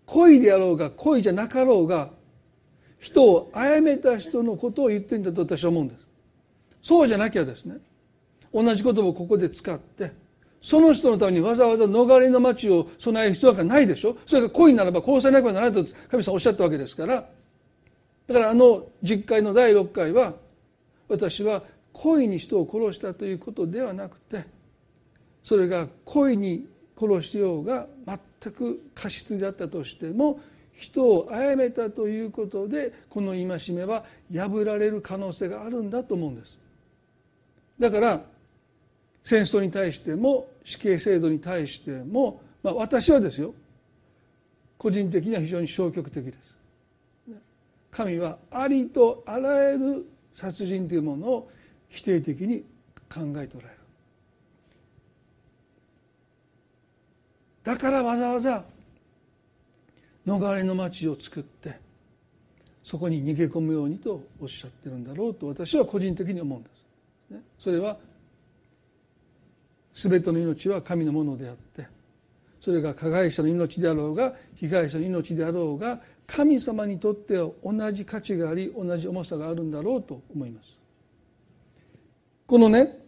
[0.06, 2.12] 恋であろうが恋じゃなかろうが
[3.00, 6.06] 人を殺めた人のことを言ってんだと私は思うんです。
[6.84, 7.78] そうじゃなきゃですね
[8.54, 10.12] 同じ言葉をここで使って
[10.66, 14.18] その人のためにわざわざ逃れの町を備える必要がないでしょ？
[14.26, 17.24] それが恋ならば殺さなければならないと神様おっしゃったわけですから。
[18.28, 20.34] だからあの実会の第6回は
[21.08, 21.62] 私は
[21.94, 24.44] 恋に人を殺したということではなくて
[25.44, 26.68] それが恋に
[27.00, 27.86] 殺しようが
[28.42, 30.40] 全く過失であったとしても
[30.74, 36.58] 人を殺めたということでこの戒めは破られる可能性があるんだと思うんです。
[37.78, 38.22] だから
[39.26, 43.56] 戦争に対しても死刑制度に対しても、まあ、私はですよ
[44.78, 46.56] 個人的には非常に消極的です。
[47.90, 51.50] 神はありとあらゆる殺人というものを
[51.90, 52.60] 否定的に
[53.10, 53.80] 考えておられる。
[57.64, 58.64] だからわざわざ
[60.28, 61.80] 逃れの町を作って
[62.84, 67.40] そこに逃げ込むようにとおっしゃってるんだろうと私は個人的に思うんです。
[67.58, 67.98] それは
[69.96, 71.88] 全ての命は神のものであって
[72.60, 80.76] それが加害者の命であろうが被害者の命であろうが神様にとっては同じ価値があり同じ重さがあるんだろうと思います。
[82.48, 83.00] このね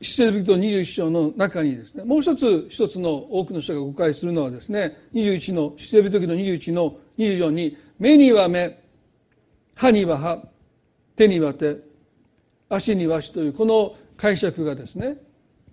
[0.00, 8.82] 出エル人21章の中にですねもう一つ一つの多くの人が誤解するのはですね21の出エル時の21の24に目には目
[9.74, 10.42] 歯には歯
[11.16, 11.78] 手には手
[12.68, 15.16] 足には足というこの解釈がですね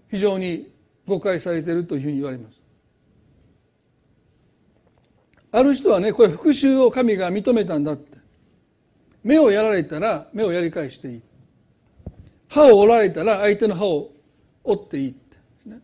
[0.09, 0.71] 非常に
[1.05, 2.61] 誤解されているというふうに言われます。
[5.51, 8.17] ある人はねこれ復讐を神が認めたんだって。
[9.23, 11.21] 目をやられたら目をやり返していい。
[12.49, 14.11] 歯を折られたら相手の歯を
[14.63, 15.37] 折っていいって。
[15.65, 15.81] で、ね、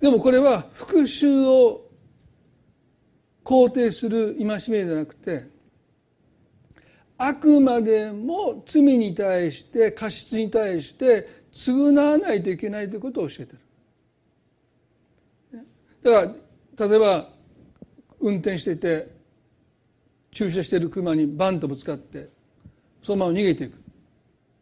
[0.00, 1.86] でもこれは復讐を
[3.44, 5.48] 肯定する戒めじゃなくて
[7.18, 13.58] あくまでも罪に対して過失に対して償わないといけないということを教えてる。
[16.02, 16.34] だか
[16.78, 17.28] ら例えば
[18.20, 19.08] 運転していて
[20.30, 22.28] 駐車している車にバンとぶつかって
[23.02, 23.72] そのまま逃げていく。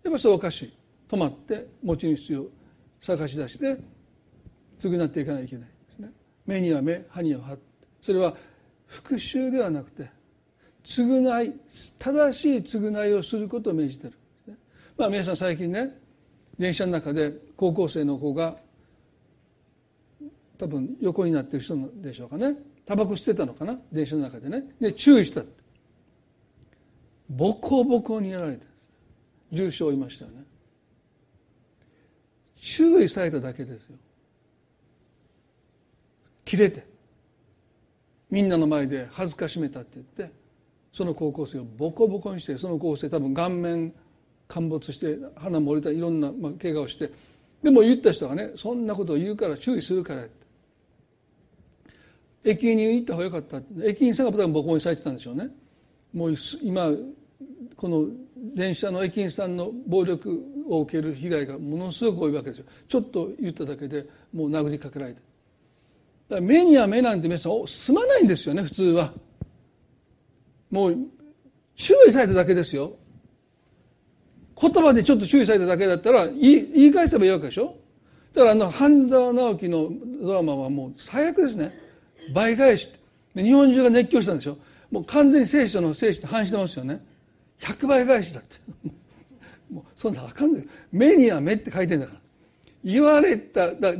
[0.04, 0.72] やっぱそれおかしい。
[1.08, 2.46] 止まって持ち主を
[3.00, 3.76] 探し出して
[4.78, 5.68] 償っていかないといけない
[6.46, 7.56] 目には目歯には歯。
[8.00, 8.34] それは
[8.86, 10.08] 復讐ではなくて
[10.84, 11.54] 償い
[11.98, 14.12] 正しい償いをすることを命じてる、
[14.96, 15.98] まあ、皆さん最近ね
[16.58, 18.56] 電車の中で高校生の子が
[20.58, 22.54] 多分横になってる人でしょうかね。
[22.86, 23.78] タバコ吸ってたのかな？
[23.90, 24.62] 電車の中でね。
[24.80, 25.42] で注意した
[27.28, 28.66] ボコボコにやられて
[29.50, 30.44] 重傷を負いましたよね。
[32.60, 33.96] 注意されただけですよ。
[36.44, 36.86] 切れて。
[38.30, 40.43] みんなの前で恥ずかしめたって言って。
[40.94, 43.92] その高校生をボコボコにしてその高校生多分顔面
[44.46, 47.10] 陥没して鼻も折れたいろんな、まあ、怪我をして。
[47.64, 50.44] でも言った人がねそんなことを言うから注意するからって。
[52.44, 55.48] 駅員に行った方がよかった駅員さんが多分ボコボコにされてたんでしょうね。
[56.12, 56.90] もう今
[57.74, 58.06] この
[58.54, 62.66] 電車の駅員さんの暴力を受ける被害がものすごく多いわけですよ。
[62.86, 65.20] ちょっと言っただけでもう殴りかけられて。
[66.40, 69.12] 目には目なんて皆さんすまないんですよね普通は。
[70.74, 70.96] もう
[71.76, 72.96] 注意されただけですよ。
[74.60, 77.76] 言葉でちょっと注意されただけだったら言い返せばいいわけでしょ？
[78.32, 79.88] だからあの半沢直樹の
[80.20, 81.78] ドラマはもう最悪ですね。
[82.34, 82.88] 倍返し。
[83.36, 84.58] 日本中が熱狂したんでしょ？
[84.90, 87.00] もう完全に聖書の聖書と反してますよね。
[87.60, 88.58] 100倍返しだって。
[89.70, 90.66] もうそんなあかんない。
[90.90, 92.20] 目には目って書いてんだから。
[92.82, 93.92] 言われただ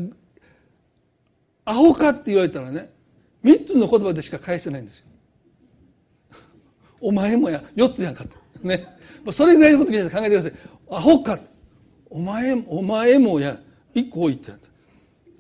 [1.67, 2.91] アホかって言われたらね
[3.45, 5.05] 3つの言葉でしか返せないんですよ。
[7.05, 8.31] お前もや4つやんかと
[8.67, 8.87] ね。
[9.31, 10.53] それぐらいのこと皆さん考えてください。
[10.91, 11.39] アホか
[12.09, 13.59] お前お前もや
[13.95, 14.53] 1個多いって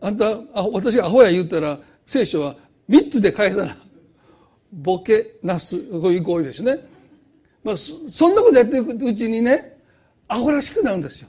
[0.02, 2.54] あんたあ私がアホや言ったら聖書は
[2.90, 3.76] 3つで返さな。
[4.72, 6.86] ボケなすこういう行為ですね。
[7.62, 9.78] まあ、そんなことやっていくうちにね
[10.28, 11.28] アホらしくなるんですよ。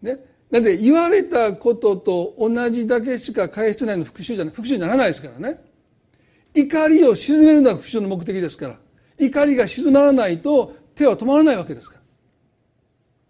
[0.00, 0.18] ね、
[0.50, 5.60] なんで言われたことと同じだけしか返してないの復讐じゃない復讐にならないですからね。
[6.54, 8.85] 怒りを鎮めるのが復讐の目的ですから。
[9.18, 11.96] 怒りが静まらないと手は止まらないわけですか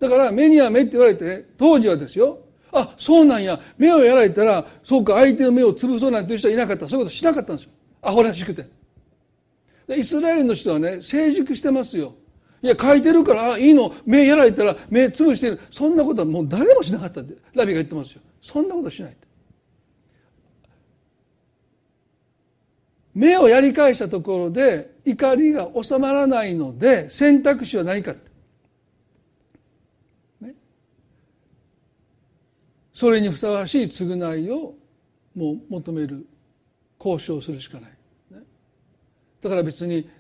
[0.01, 0.09] ら。
[0.09, 2.39] だから目には目って言われて当時はですよ。
[2.73, 3.59] あそうなんや。
[3.79, 6.89] 目をやられたらそうか相手の目を潰そうなんていう人はいなかった。
[6.89, 7.73] そういうことしなかったんですよ。
[8.03, 8.69] アホらしくて。
[9.89, 12.15] イスラエルの人はね成熟してますよ。
[12.63, 13.95] いや書いてるからあいいの。
[14.05, 15.61] 目やられたら目つぶしてる。
[15.71, 18.21] そんなことはもう誰もしなかったってラビが言ってますよ。
[18.43, 19.17] そんなことしない
[23.17, 28.13] 目をやり返したところで怒りが収まらないので選択肢は何か
[30.43, 30.55] ね、
[32.93, 34.75] それにふさわしい償いを
[35.35, 36.27] もう求める
[36.99, 37.91] 交渉するしかない。
[39.41, 40.11] だから別に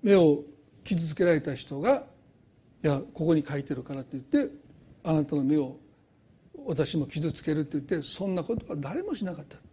[0.00, 0.44] 目を
[0.84, 2.04] 傷つけられた人が
[2.84, 4.54] 「いやここに書いてるから」って言って
[5.02, 5.76] あなたの目を
[6.66, 9.65] 私も傷つけるって言ってそんなことは誰もしなかった。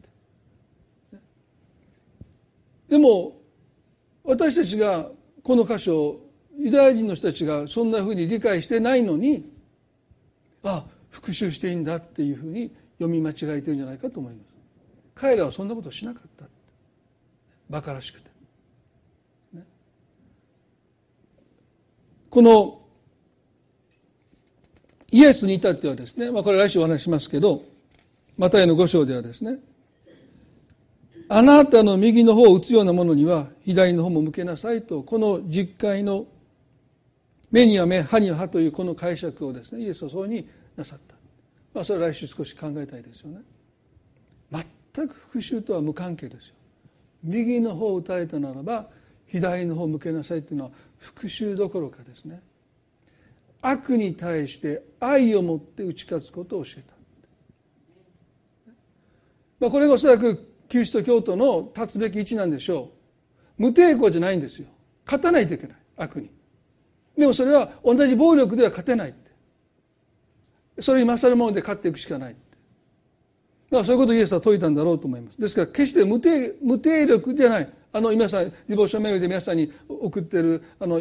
[2.90, 3.40] でも
[4.24, 5.10] 私たちが
[5.44, 9.52] この箇所をユダヤ人の人たちがそんなふうに理解してないのに
[10.64, 14.54] あ復讐していいんだっていうふうに読み間違えてるんじゃないかと思います。
[15.16, 16.46] 彼らはそんなことしなかった。
[17.70, 18.30] 馬鹿らしくて。
[19.54, 19.64] ね。
[22.30, 22.82] この
[25.12, 27.62] イエスに至ってはですね、まあ、これ来週お話しますけど
[28.38, 29.60] マタイの五章ではですね
[31.36, 36.28] あなたの右の方を打つようなものには左の方も向けなさいとこの実会の
[37.50, 41.16] 目には目歯には歯というこの解釈をですねイエスはそうになさった、
[41.74, 43.40] まあ、それは来週少し考えたいですよね。
[44.94, 46.56] 全く復讐とは無関係ですよ。
[47.24, 48.86] 右の方を打たれたならば
[49.26, 52.44] 左の方を向けなさいっていうのは復讐どころかですね。
[53.64, 56.94] 悪に対して愛を持って打ち勝つことを教えた、
[59.62, 62.90] まあ、これがおそらくキリスト教徒の立つべき位置なんでしょ
[63.60, 63.62] う。
[63.62, 64.68] 無抵抗じゃないんですよ。
[65.06, 65.78] 勝たないといけない。
[65.98, 66.32] 悪に。
[67.16, 70.82] でもそれは同じ暴力では勝てないって。
[70.82, 72.38] それに勝るもので勝っていくしかないだ
[73.70, 75.40] からそういうことをイエスは説いたんだろうと思います。
[75.40, 77.70] ですから決して無抵無抵抗じゃない。
[77.92, 81.00] あの皆さん devotion メールで皆さんに送ってるあの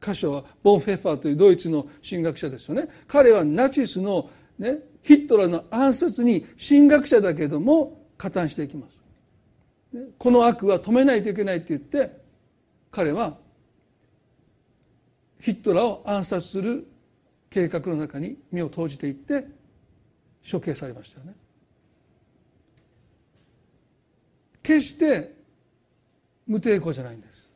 [0.00, 2.88] 箇所はボンヘッファーというドイツの神学者ですよね。
[3.06, 4.28] 彼はナチスの、
[4.58, 8.98] ね、ヒットラーの暗殺に神学者だけども加担していきます。
[10.18, 12.20] この悪は止めないといけないって言って
[12.90, 13.38] 彼は
[15.40, 16.86] ヒットラーを暗殺する
[17.48, 19.46] 計画の中に身を投じていって
[20.48, 21.34] 処刑されましたよね。
[24.62, 25.34] 決して
[26.46, 27.50] 無抵抗じゃないんです。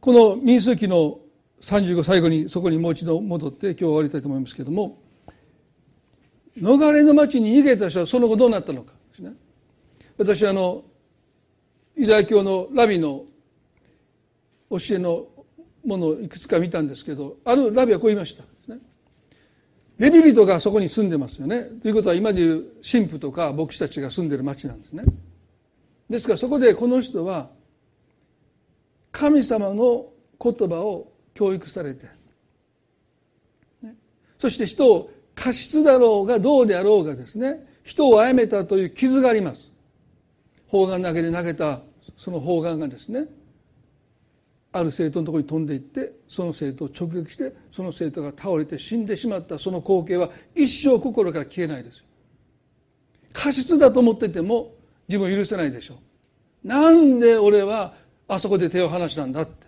[0.00, 1.18] この民数記の
[1.62, 5.01] 35最後にそこにもう一度戻って今日終わりたいと思いますけれども
[6.60, 8.92] 逃れの町に逃げた人はその後どうなったのか。
[9.10, 9.32] ですね。
[10.18, 10.84] 私あの
[11.96, 13.24] ユダヤ教のラビの
[14.70, 15.26] 教えの
[15.84, 18.44] ものをいくつか見たんですけどあるラビはこう言いました。
[19.98, 21.62] レビ人がそこに住んでますよね。
[21.80, 25.04] ということは今でいう神父とか牧師たちが住んでる町なんですね。
[26.08, 27.50] ですからそこでこの人は
[29.12, 30.06] 神様の
[30.42, 32.06] 言葉を教育されて
[34.38, 39.70] そして人を過失だろうがどうであろうがですね人を殺めたという傷があります。
[40.68, 41.80] 砲丸投げで投げた
[42.16, 43.26] その砲丸がですね
[44.72, 49.58] ある生徒のところに飛んでいってその生徒を直撃してその生徒が倒れて死んでしまった。
[49.58, 52.04] その光景は一生心から消えないです
[53.32, 54.72] 過失だと思ってても
[55.08, 55.94] 自分を許せないでしょ
[56.64, 56.68] う。
[56.68, 57.94] なんで俺は
[58.28, 59.66] あそこで手を離したんだって。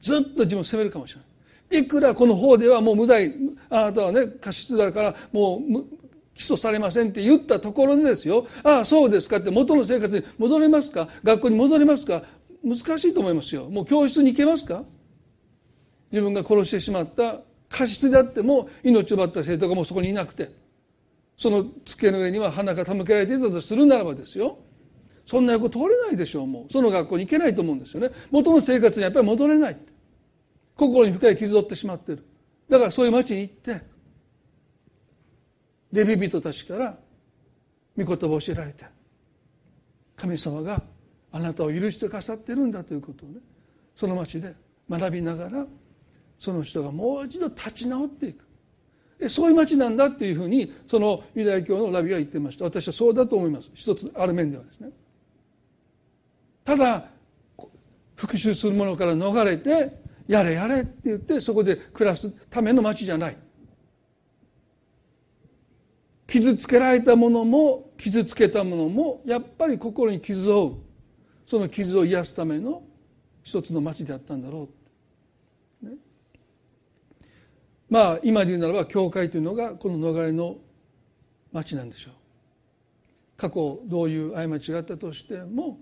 [0.00, 1.26] ずっと自分を責めるかもしれない。
[1.70, 3.34] いくらこの方ではもう無罪
[3.70, 5.84] あなたはね過失だからもう
[6.34, 8.46] 起訴されませんって言ったところでですよ。
[8.62, 11.08] ああそうですかって元の生活に戻れますか？
[11.24, 12.22] 学校に戻れますか？
[12.62, 13.70] 難しいと思いますよ。
[13.70, 14.84] もう教室に行けますか？
[16.12, 20.50] 自分が殺してしまった過失であっても命を奪った生徒がもうそこにいなくて
[21.36, 24.58] その机の上には花が手向けられていたとするならばですよ。
[25.26, 26.72] そんな横通れないでしょうもう。
[26.72, 28.10] その学校に行けないと思うんですよね。
[28.30, 29.76] 元の生活にやっぱり戻れない
[30.76, 32.24] 心に深い傷を負ってしまっている。
[32.68, 33.80] だからそういう町に行って
[35.92, 36.98] レビ人たちから
[37.96, 38.84] 御言葉を教えられて
[40.16, 40.82] 神様が
[41.32, 43.36] あなたを許してくださっているんだということをね
[43.94, 44.54] その町で
[44.90, 45.66] 学びながら
[46.38, 48.44] その人がもう一度立ち直っていく。
[49.30, 52.66] そういう町なんだっていうふうにそのユダヤ教のラビは言ってました。
[52.66, 53.70] 私はそうだと思います。
[53.72, 54.90] 一つある面ではですね。
[56.64, 57.06] ただ
[58.14, 63.36] 復讐するものから逃れてやれやれって言ってそこで暮らすための町じゃない。
[66.26, 70.86] 傷つけられたものも傷つけたものもやっぱり心に傷を負う。
[71.46, 72.82] その傷を癒すための
[73.44, 74.68] 一つの町であったんだろ
[75.84, 75.92] う、ね、
[77.88, 80.56] まあ今で言うならば教会というのがこの逃れの
[81.52, 82.14] 町なんでしょう。
[83.36, 85.78] 過去どういう過ちがあったとしても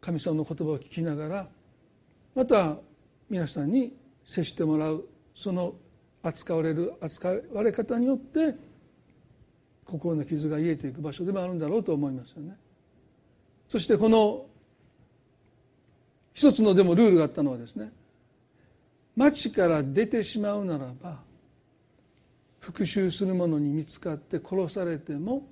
[0.00, 1.48] 神様の言葉を聞きながら
[2.34, 2.76] また
[3.32, 5.72] 皆さんに接してもらうその
[6.22, 8.54] 扱われる扱われ方によって
[9.86, 12.54] 心の傷が癒えていく場所でもあるんだろうと思いますよね。
[13.70, 14.44] そしてこの
[16.34, 17.90] 一つのでもルールがあったのはですね
[19.16, 21.16] 町から出てしまうならば
[22.60, 25.48] 復讐する者に見つかって殺されても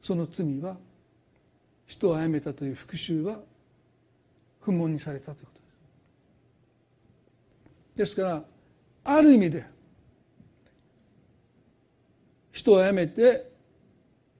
[0.00, 0.78] その罪は
[1.86, 3.38] 人を殺めたという復讐は
[4.62, 5.57] 不問にされたということ
[7.98, 8.44] ですから
[9.02, 9.66] ある意味で
[12.52, 13.50] 人を殺めて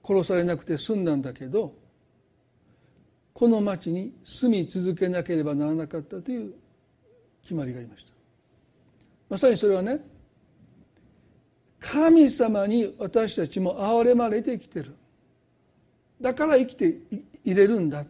[0.04, 1.74] 殺されなくて済んだんだけど
[3.34, 6.54] この町に住み続けなければならなかったという
[7.42, 8.12] 決まりがありました。
[9.28, 9.98] まさにそれはね
[11.80, 14.94] 神様に私たちも憐れまれて生きてる。
[16.20, 16.96] だから生きて
[17.44, 18.04] いれるんだ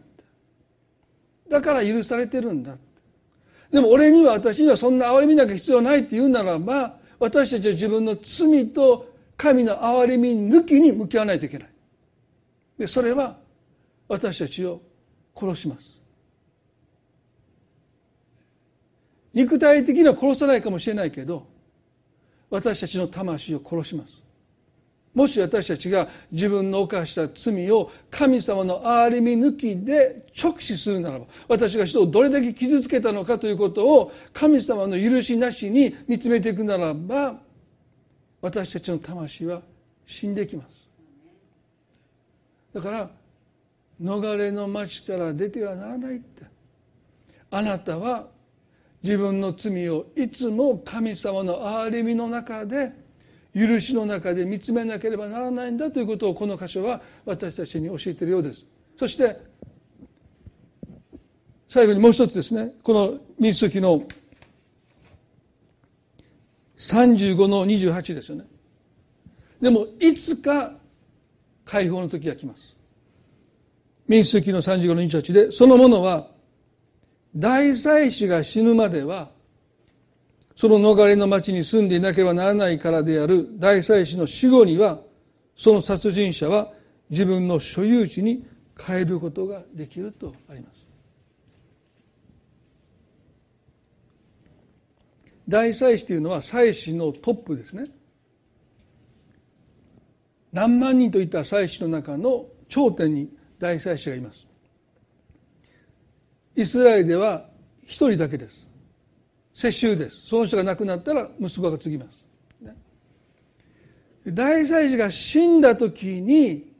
[1.49, 2.77] だから許されてるんだ
[3.71, 11.69] でも俺には私にはそんな憐れみなんか必要ないって言うならば私たちは自分の罪と神の憐れみ抜きに向き合わないといけない。
[12.77, 13.37] でそれは
[14.07, 14.81] 私たちを
[15.35, 15.99] 殺します。
[19.33, 21.45] 肉体的には殺さないかもしれないけど
[22.49, 24.28] 私たちの魂を殺します。
[25.19, 37.35] もし私たちが自分の犯した罪を神様の憐れみ抜きで直視するならば私が人をどれだけ傷つけたのかということを神様の許しなしに見つめていくならば
[38.39, 39.61] 私たちの魂は
[40.05, 40.69] 死んでいきます。
[42.73, 43.09] だから
[44.01, 46.43] 逃れの町から出てはならないって。
[47.51, 48.27] あなたは
[49.03, 53.08] 自分の罪をいつも神様の憐れみの中で
[53.53, 58.65] 許しの中で見つめなければならないんだということをこの箇所は私たちに教えているようです。
[58.97, 59.39] そして
[61.67, 62.73] 最後にもう一つですね。
[62.83, 64.03] この民主記の
[66.77, 68.45] 35の28ですよね。
[69.61, 70.73] でもいつか
[71.65, 72.77] 解放の時が来ます。
[74.07, 76.27] 民主記の35の28でそのものは
[77.35, 79.29] 大祭司が死ぬまでは
[80.59, 84.99] その逃れの町に住んでいなければならないからである大祭司の死後には
[85.55, 86.73] その殺人者は
[87.09, 88.45] 自分の所有地に
[88.77, 90.85] 変えることができるとあります。
[95.47, 97.85] 大祭司というのは祭司のトップですね。
[100.51, 103.29] 何万人といった祭司の中の頂点に
[103.59, 104.45] 大祭司がいます。
[106.57, 107.45] イスラエルでは
[107.83, 108.68] 一人だけです。
[109.59, 110.25] 世襲です。
[110.25, 112.25] その人が亡くなったら息子が継ぎます、
[112.61, 112.77] ね、
[114.25, 116.71] 大祭司が死んだ時に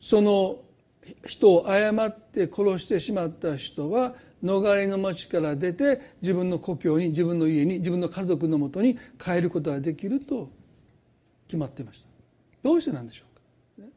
[0.00, 0.56] その
[1.26, 10.48] 人を誤って殺してしまった人は逃れの町から出て自分の故郷に自分の家に自分の家族のもとに帰ることができると
[11.48, 12.06] 決まっていました。
[12.62, 13.24] どうしてなんでしょ
[13.76, 13.92] うか、ね、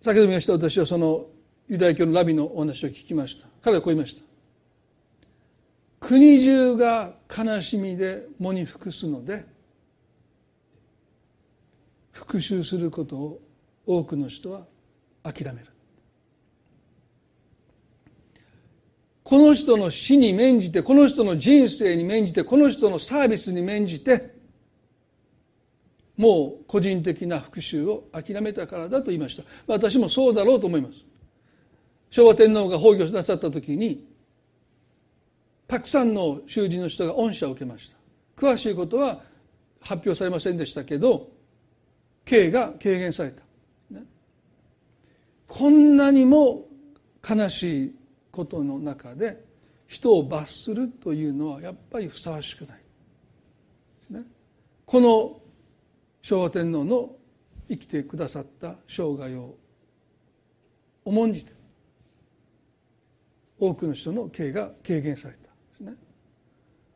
[0.00, 1.26] 先ほど見ました私はその
[1.68, 3.46] ユダヤ教のラビのお話を聞きました。
[3.60, 4.29] 彼はこう言いました。
[6.00, 9.44] 国中が悲しみで喪に服すので
[12.10, 13.40] 復讐することを
[13.86, 14.62] 多くの人は
[15.22, 15.66] 諦める。
[19.22, 24.34] この人の死に免じてこの人の人生に免じてこの人のサービスに免じて
[26.16, 29.44] もう個人的な復讐を諦めたからだと言いました。
[29.66, 30.94] 私もそうだろうと思います。
[32.10, 34.09] 昭和天皇が崩御なさった時に
[35.70, 37.96] たくさんの囚人の人が恩赦を受けました。
[38.36, 39.22] 詳しいことは
[39.80, 41.30] 発表されませんでしたけど
[42.24, 43.42] 刑が軽減された、
[43.92, 44.02] ね、
[45.46, 46.66] こんなにも
[47.28, 47.94] 悲しい
[48.32, 49.44] ことの中で
[49.86, 52.80] 人を罰するというのはやっぱりふさわしくない。
[54.10, 54.22] ね、
[54.84, 55.40] この
[56.20, 57.14] 昭和天皇の
[57.68, 59.56] 生きてくださった生涯を
[61.04, 61.52] 重んじて
[63.60, 65.39] 多くの人の刑が軽減された。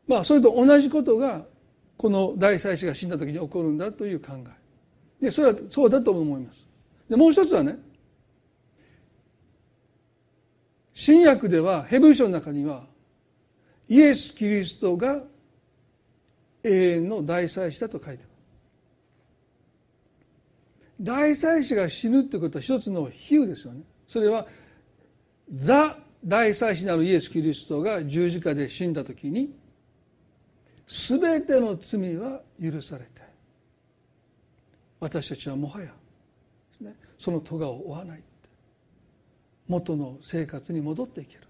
[0.07, 1.45] まあそれと同じことが
[1.97, 4.33] この大祭司が死んだ時に起こるんだという考
[5.19, 5.25] え。
[5.25, 6.65] でそれはそうだと思います。
[7.09, 7.77] でもう一つはね
[10.93, 12.83] 新約ではヘブル書の中には
[13.87, 15.23] イエス・キリストが
[16.63, 18.29] 永遠の大祭司だと書いてある。
[21.01, 23.81] 大祭司が死ぬってことは一つの比喩ですよね。
[24.07, 24.47] それは
[25.53, 29.53] ザ大祭司なるイエス・キリストが十字架で死んだ時に
[30.87, 33.21] 全ての罪は許されて
[34.99, 35.93] 私たちはもはや、
[37.17, 38.23] その咎を負わない
[39.67, 41.41] 元の生活に戻っていける。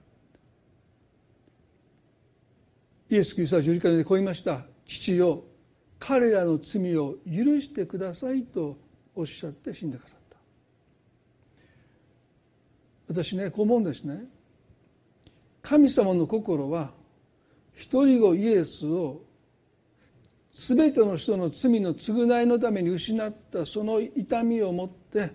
[3.09, 4.61] イエス・キリストは十字架でこう言いました。
[4.85, 5.43] 父よ
[5.99, 8.77] 彼らの罪を許してくださいと
[9.15, 10.37] おっしゃって死んでくださった。
[13.07, 14.25] 私ねこう思うんですね。
[15.61, 16.91] 神様の心は
[17.75, 19.21] 一人子イエスを
[20.53, 25.31] 全ての人の罪の償いのために失ったその痛みをもって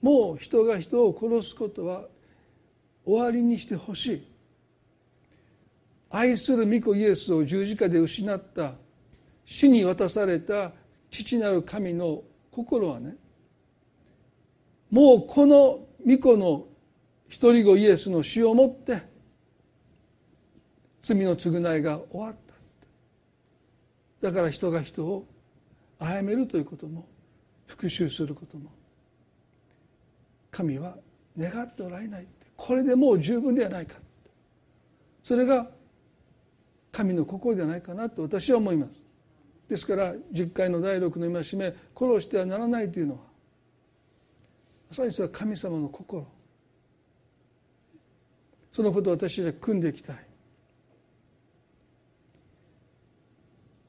[0.00, 2.04] もう人が人を殺すことは
[3.04, 4.36] 終わりにしてほしい。
[6.10, 8.72] 愛する御子イエスを十字架で失った
[9.44, 10.72] 死に渡された
[11.10, 13.16] 父なる神の心はね
[14.90, 16.66] もうこの御子の
[17.28, 19.02] 一人子イエスの死をもって
[21.06, 24.28] 罪の償いが終わった。
[24.28, 25.24] だから人が人を
[26.00, 27.06] 殺めるということも
[27.68, 28.72] 復讐することも
[30.50, 30.96] 神は
[31.38, 32.26] 願っておられない
[32.56, 33.94] これでもう十分ではないか
[35.22, 35.68] それが
[36.90, 38.92] 神の心ではないかなと私は思います。
[39.68, 43.20] ですから10回の第6の戒め殺してはならないというのは
[44.88, 46.26] まさにそれは神様の心。
[48.72, 50.25] そのことを私たちは組んでいきたい。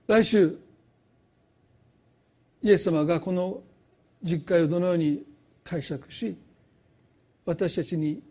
[0.07, 0.57] 来週
[2.63, 3.61] イエス様がこの
[4.23, 5.23] 実会をどのように
[5.63, 6.37] 解釈し
[7.45, 8.23] 私たちに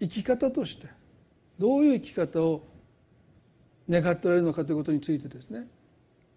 [0.00, 0.88] 生き方として
[1.58, 2.66] どういう生き方を
[3.88, 5.66] 願っておられるのかということについてですね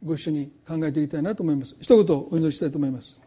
[0.03, 1.77] ご一緒に考えていきたいなと思います。
[1.79, 3.17] 一言お祈りしたいと思います。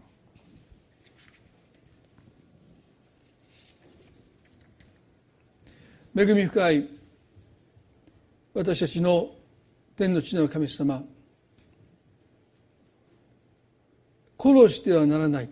[6.14, 6.89] 恵み深い
[8.53, 9.31] 私たちの
[9.97, 11.03] 天の地の神様
[14.39, 15.51] 殺してはならない。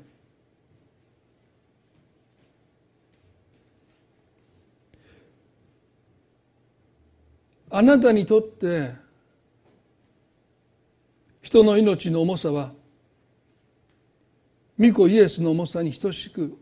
[7.70, 8.92] あなたにとって
[11.42, 12.72] 人の命の重さは
[14.78, 16.56] 御子イエスの重さに等しく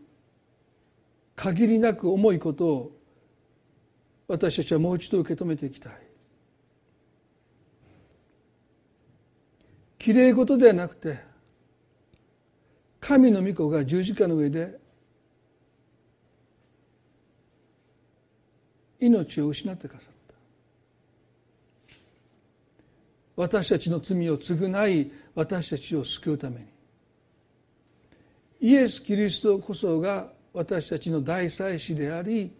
[1.35, 2.91] 限りなく重いことを
[4.27, 5.93] 私たちはもう一度受け止めていきたい。
[9.99, 11.32] きれい事ではなくて
[13.03, 14.79] 神の御子が十字架の上で
[19.01, 20.35] 命を失ってくださった。
[23.35, 26.67] 私たちの罪を償い私たちを救うために。
[28.61, 32.55] イエス・キリストこそが私たちの大祭司であり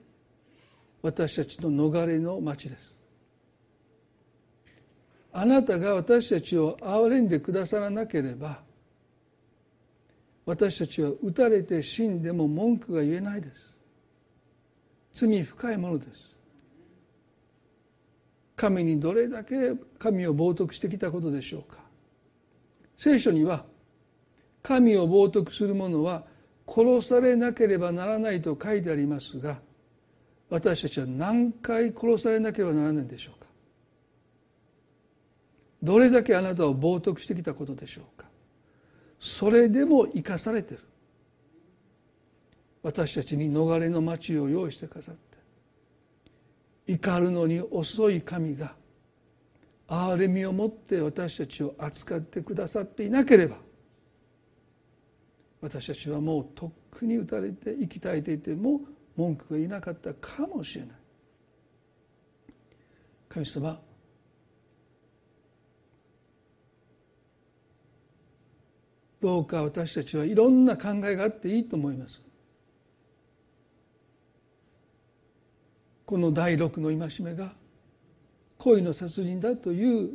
[1.02, 2.94] 私たちの逃れの町です。
[5.32, 8.73] あなたが私たちを憐れんでくださらなければ
[10.46, 13.74] 私たちは撃たれて死んでも文句が言えないです。
[15.14, 16.36] 罪深いものです。
[18.56, 21.82] 神にどれだけ神を冒涜してきたことでしょうか。
[22.98, 23.66] 聖書には
[24.62, 26.24] 神を冒涜する者は
[26.68, 29.60] 殺されなければならないと書いてありますが
[30.50, 33.48] 私たちは何回殺されなければならないんでしょうか。
[35.82, 38.23] どれだけあなたを冒涜してきたことでしょうか。
[39.24, 40.82] それでも生かされてる。
[42.82, 46.92] 私たちに逃れの町を用意してくださって。
[46.92, 48.76] 怒るのに遅い神が
[49.88, 53.56] 憐れみを持って私たちを扱ってくださっていなければ
[55.62, 58.82] 私たちはもうとっくに打たれて生き絶えていても
[59.16, 60.96] 文句がいなかったかもしれない。
[63.30, 63.80] 神様
[69.24, 72.22] どうか私たちはいろんな考えがあっていいと思います。
[76.06, 77.54] この第六の戒めが
[78.58, 80.10] 恋の殺人だという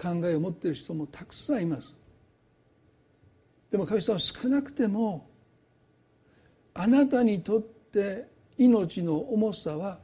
[0.00, 1.96] 考えを持っている人もたくさんいます。
[3.72, 5.28] でも神様少なくても
[6.74, 9.98] あなたにとって命の重さは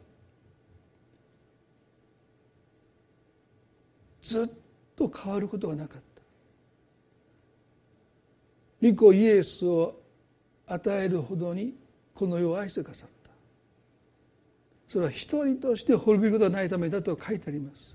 [4.21, 4.49] ずっ
[4.97, 6.12] と変わることがなかった。
[8.83, 10.01] 御子イエスを
[10.67, 11.75] 与えるほどに
[12.15, 13.31] この世を愛してくださった。
[14.89, 17.95] それは一人として滅びることがないためだと書いてあります。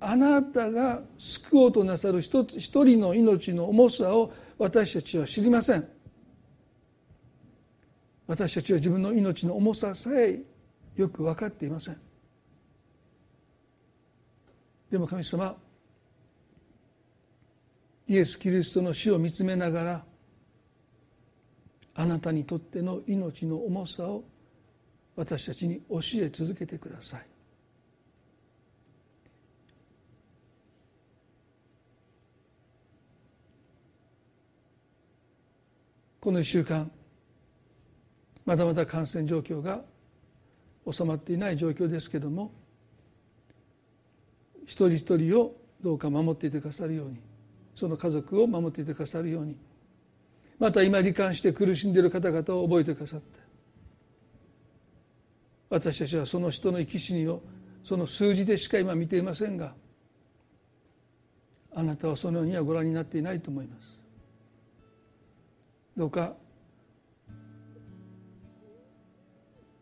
[0.00, 5.88] あなたが救おうとなさる一一人の命の重さを私たちは知りません。
[8.26, 10.40] 私たちは自分の命の重ささえ
[10.96, 12.00] よく分かっていません。
[14.90, 15.56] でも神様
[18.08, 20.04] イエス・キリストの死を見つめながら
[21.94, 24.24] あなたにとっての命の重さを
[25.14, 27.26] 私たちに教え続けてください。
[36.20, 36.88] この1週間
[38.44, 39.82] まだまだ感染状況が
[40.90, 42.52] 収まっていない状況ですけれども
[44.64, 47.18] 一人一人をどうか守っていてくださるように
[47.74, 49.56] その家族を守っていてくださるように
[50.62, 53.40] また今罹患して苦しんでいる方々を覚えてくださって。
[55.68, 57.42] 私たちはその人の生き死にを
[57.82, 59.74] その数字でしか今見ていませんが
[61.74, 63.98] あなたはそのようにはご覧になっていないと思います。
[65.96, 66.32] どうか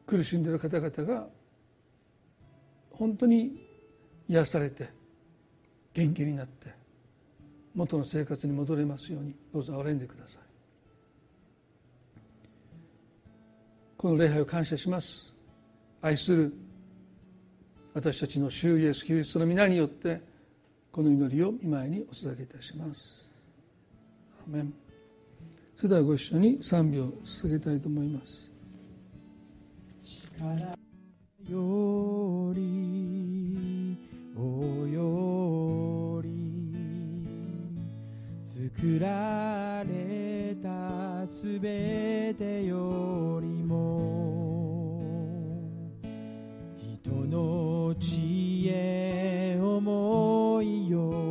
[0.06, 1.26] 苦しんでいる方々が
[2.90, 3.52] 本当に
[4.30, 4.88] 癒されて
[5.92, 6.72] 元気になって
[7.74, 10.49] 元の生活に戻れますようにどうぞ憐れんでください。
[14.00, 15.34] この礼拝を感謝します。
[16.00, 16.54] 愛する
[17.92, 20.22] 私たちの主イエスキリストの皆によって
[20.90, 23.30] この祈りを今にお捧げいたします。
[24.48, 24.72] アメン。
[25.76, 28.50] それではご一緒に賛美を捧げたいと思います。
[31.46, 33.98] より
[34.34, 35.39] およ
[38.76, 44.90] 作られたすべてよりも
[46.78, 51.29] 人の知恵思いよ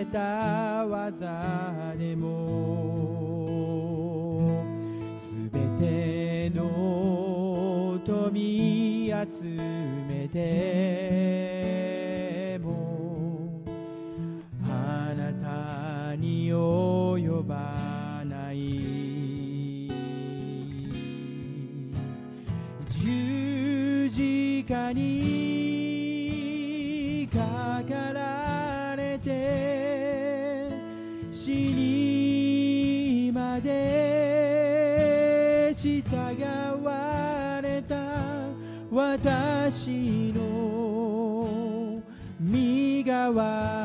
[0.00, 3.46] れた技でも
[5.20, 9.44] すべての富集
[10.08, 11.78] めて
[12.62, 13.60] も
[14.66, 18.58] あなたに及ばない。
[22.88, 25.39] 十字架に
[39.00, 42.02] 私の
[42.38, 43.79] 身代わり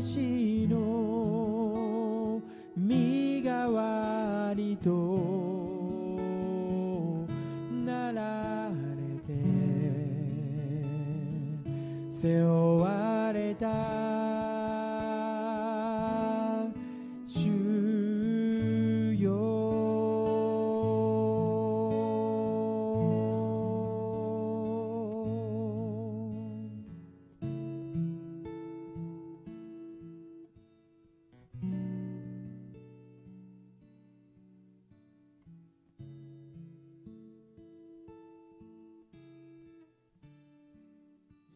[0.00, 0.45] しい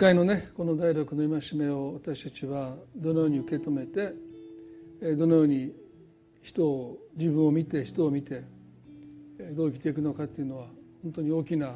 [0.00, 4.14] 回のねこの第六の戒めを私たちはどのように受け止めて
[5.14, 5.74] どのように
[6.40, 8.42] 人を自分を見て人を見て
[9.52, 10.68] どう生きていくのかっていうのは
[11.02, 11.74] 本当に大きな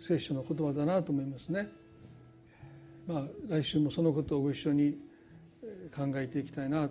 [0.00, 1.68] 聖書の言葉だなと思いますね。
[3.06, 4.98] まあ、来週もそのことをご一緒に
[5.94, 6.88] 考えていきたいな、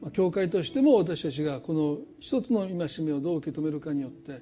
[0.00, 4.40] まあ、教会としても私たちがこの一つの戒めをどう受け止めるかによって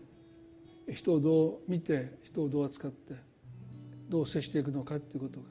[0.92, 3.29] 人をどう見て人をどう扱って
[4.10, 5.46] どう接していくのかということが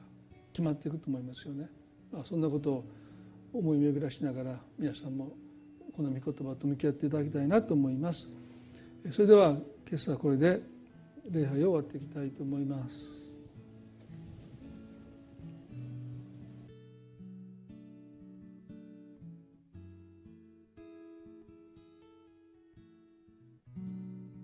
[0.52, 1.66] 決まっていくと思いますよね。
[2.12, 2.84] まあ、そんなことを
[3.54, 5.32] 思い巡らしながら皆さんも
[5.96, 8.28] この御言葉と向き合っていただきたいなと思います。
[9.10, 9.62] それでは今
[9.94, 10.60] 朝はこれで
[11.30, 13.19] 礼拝を終わっていきたいと思います。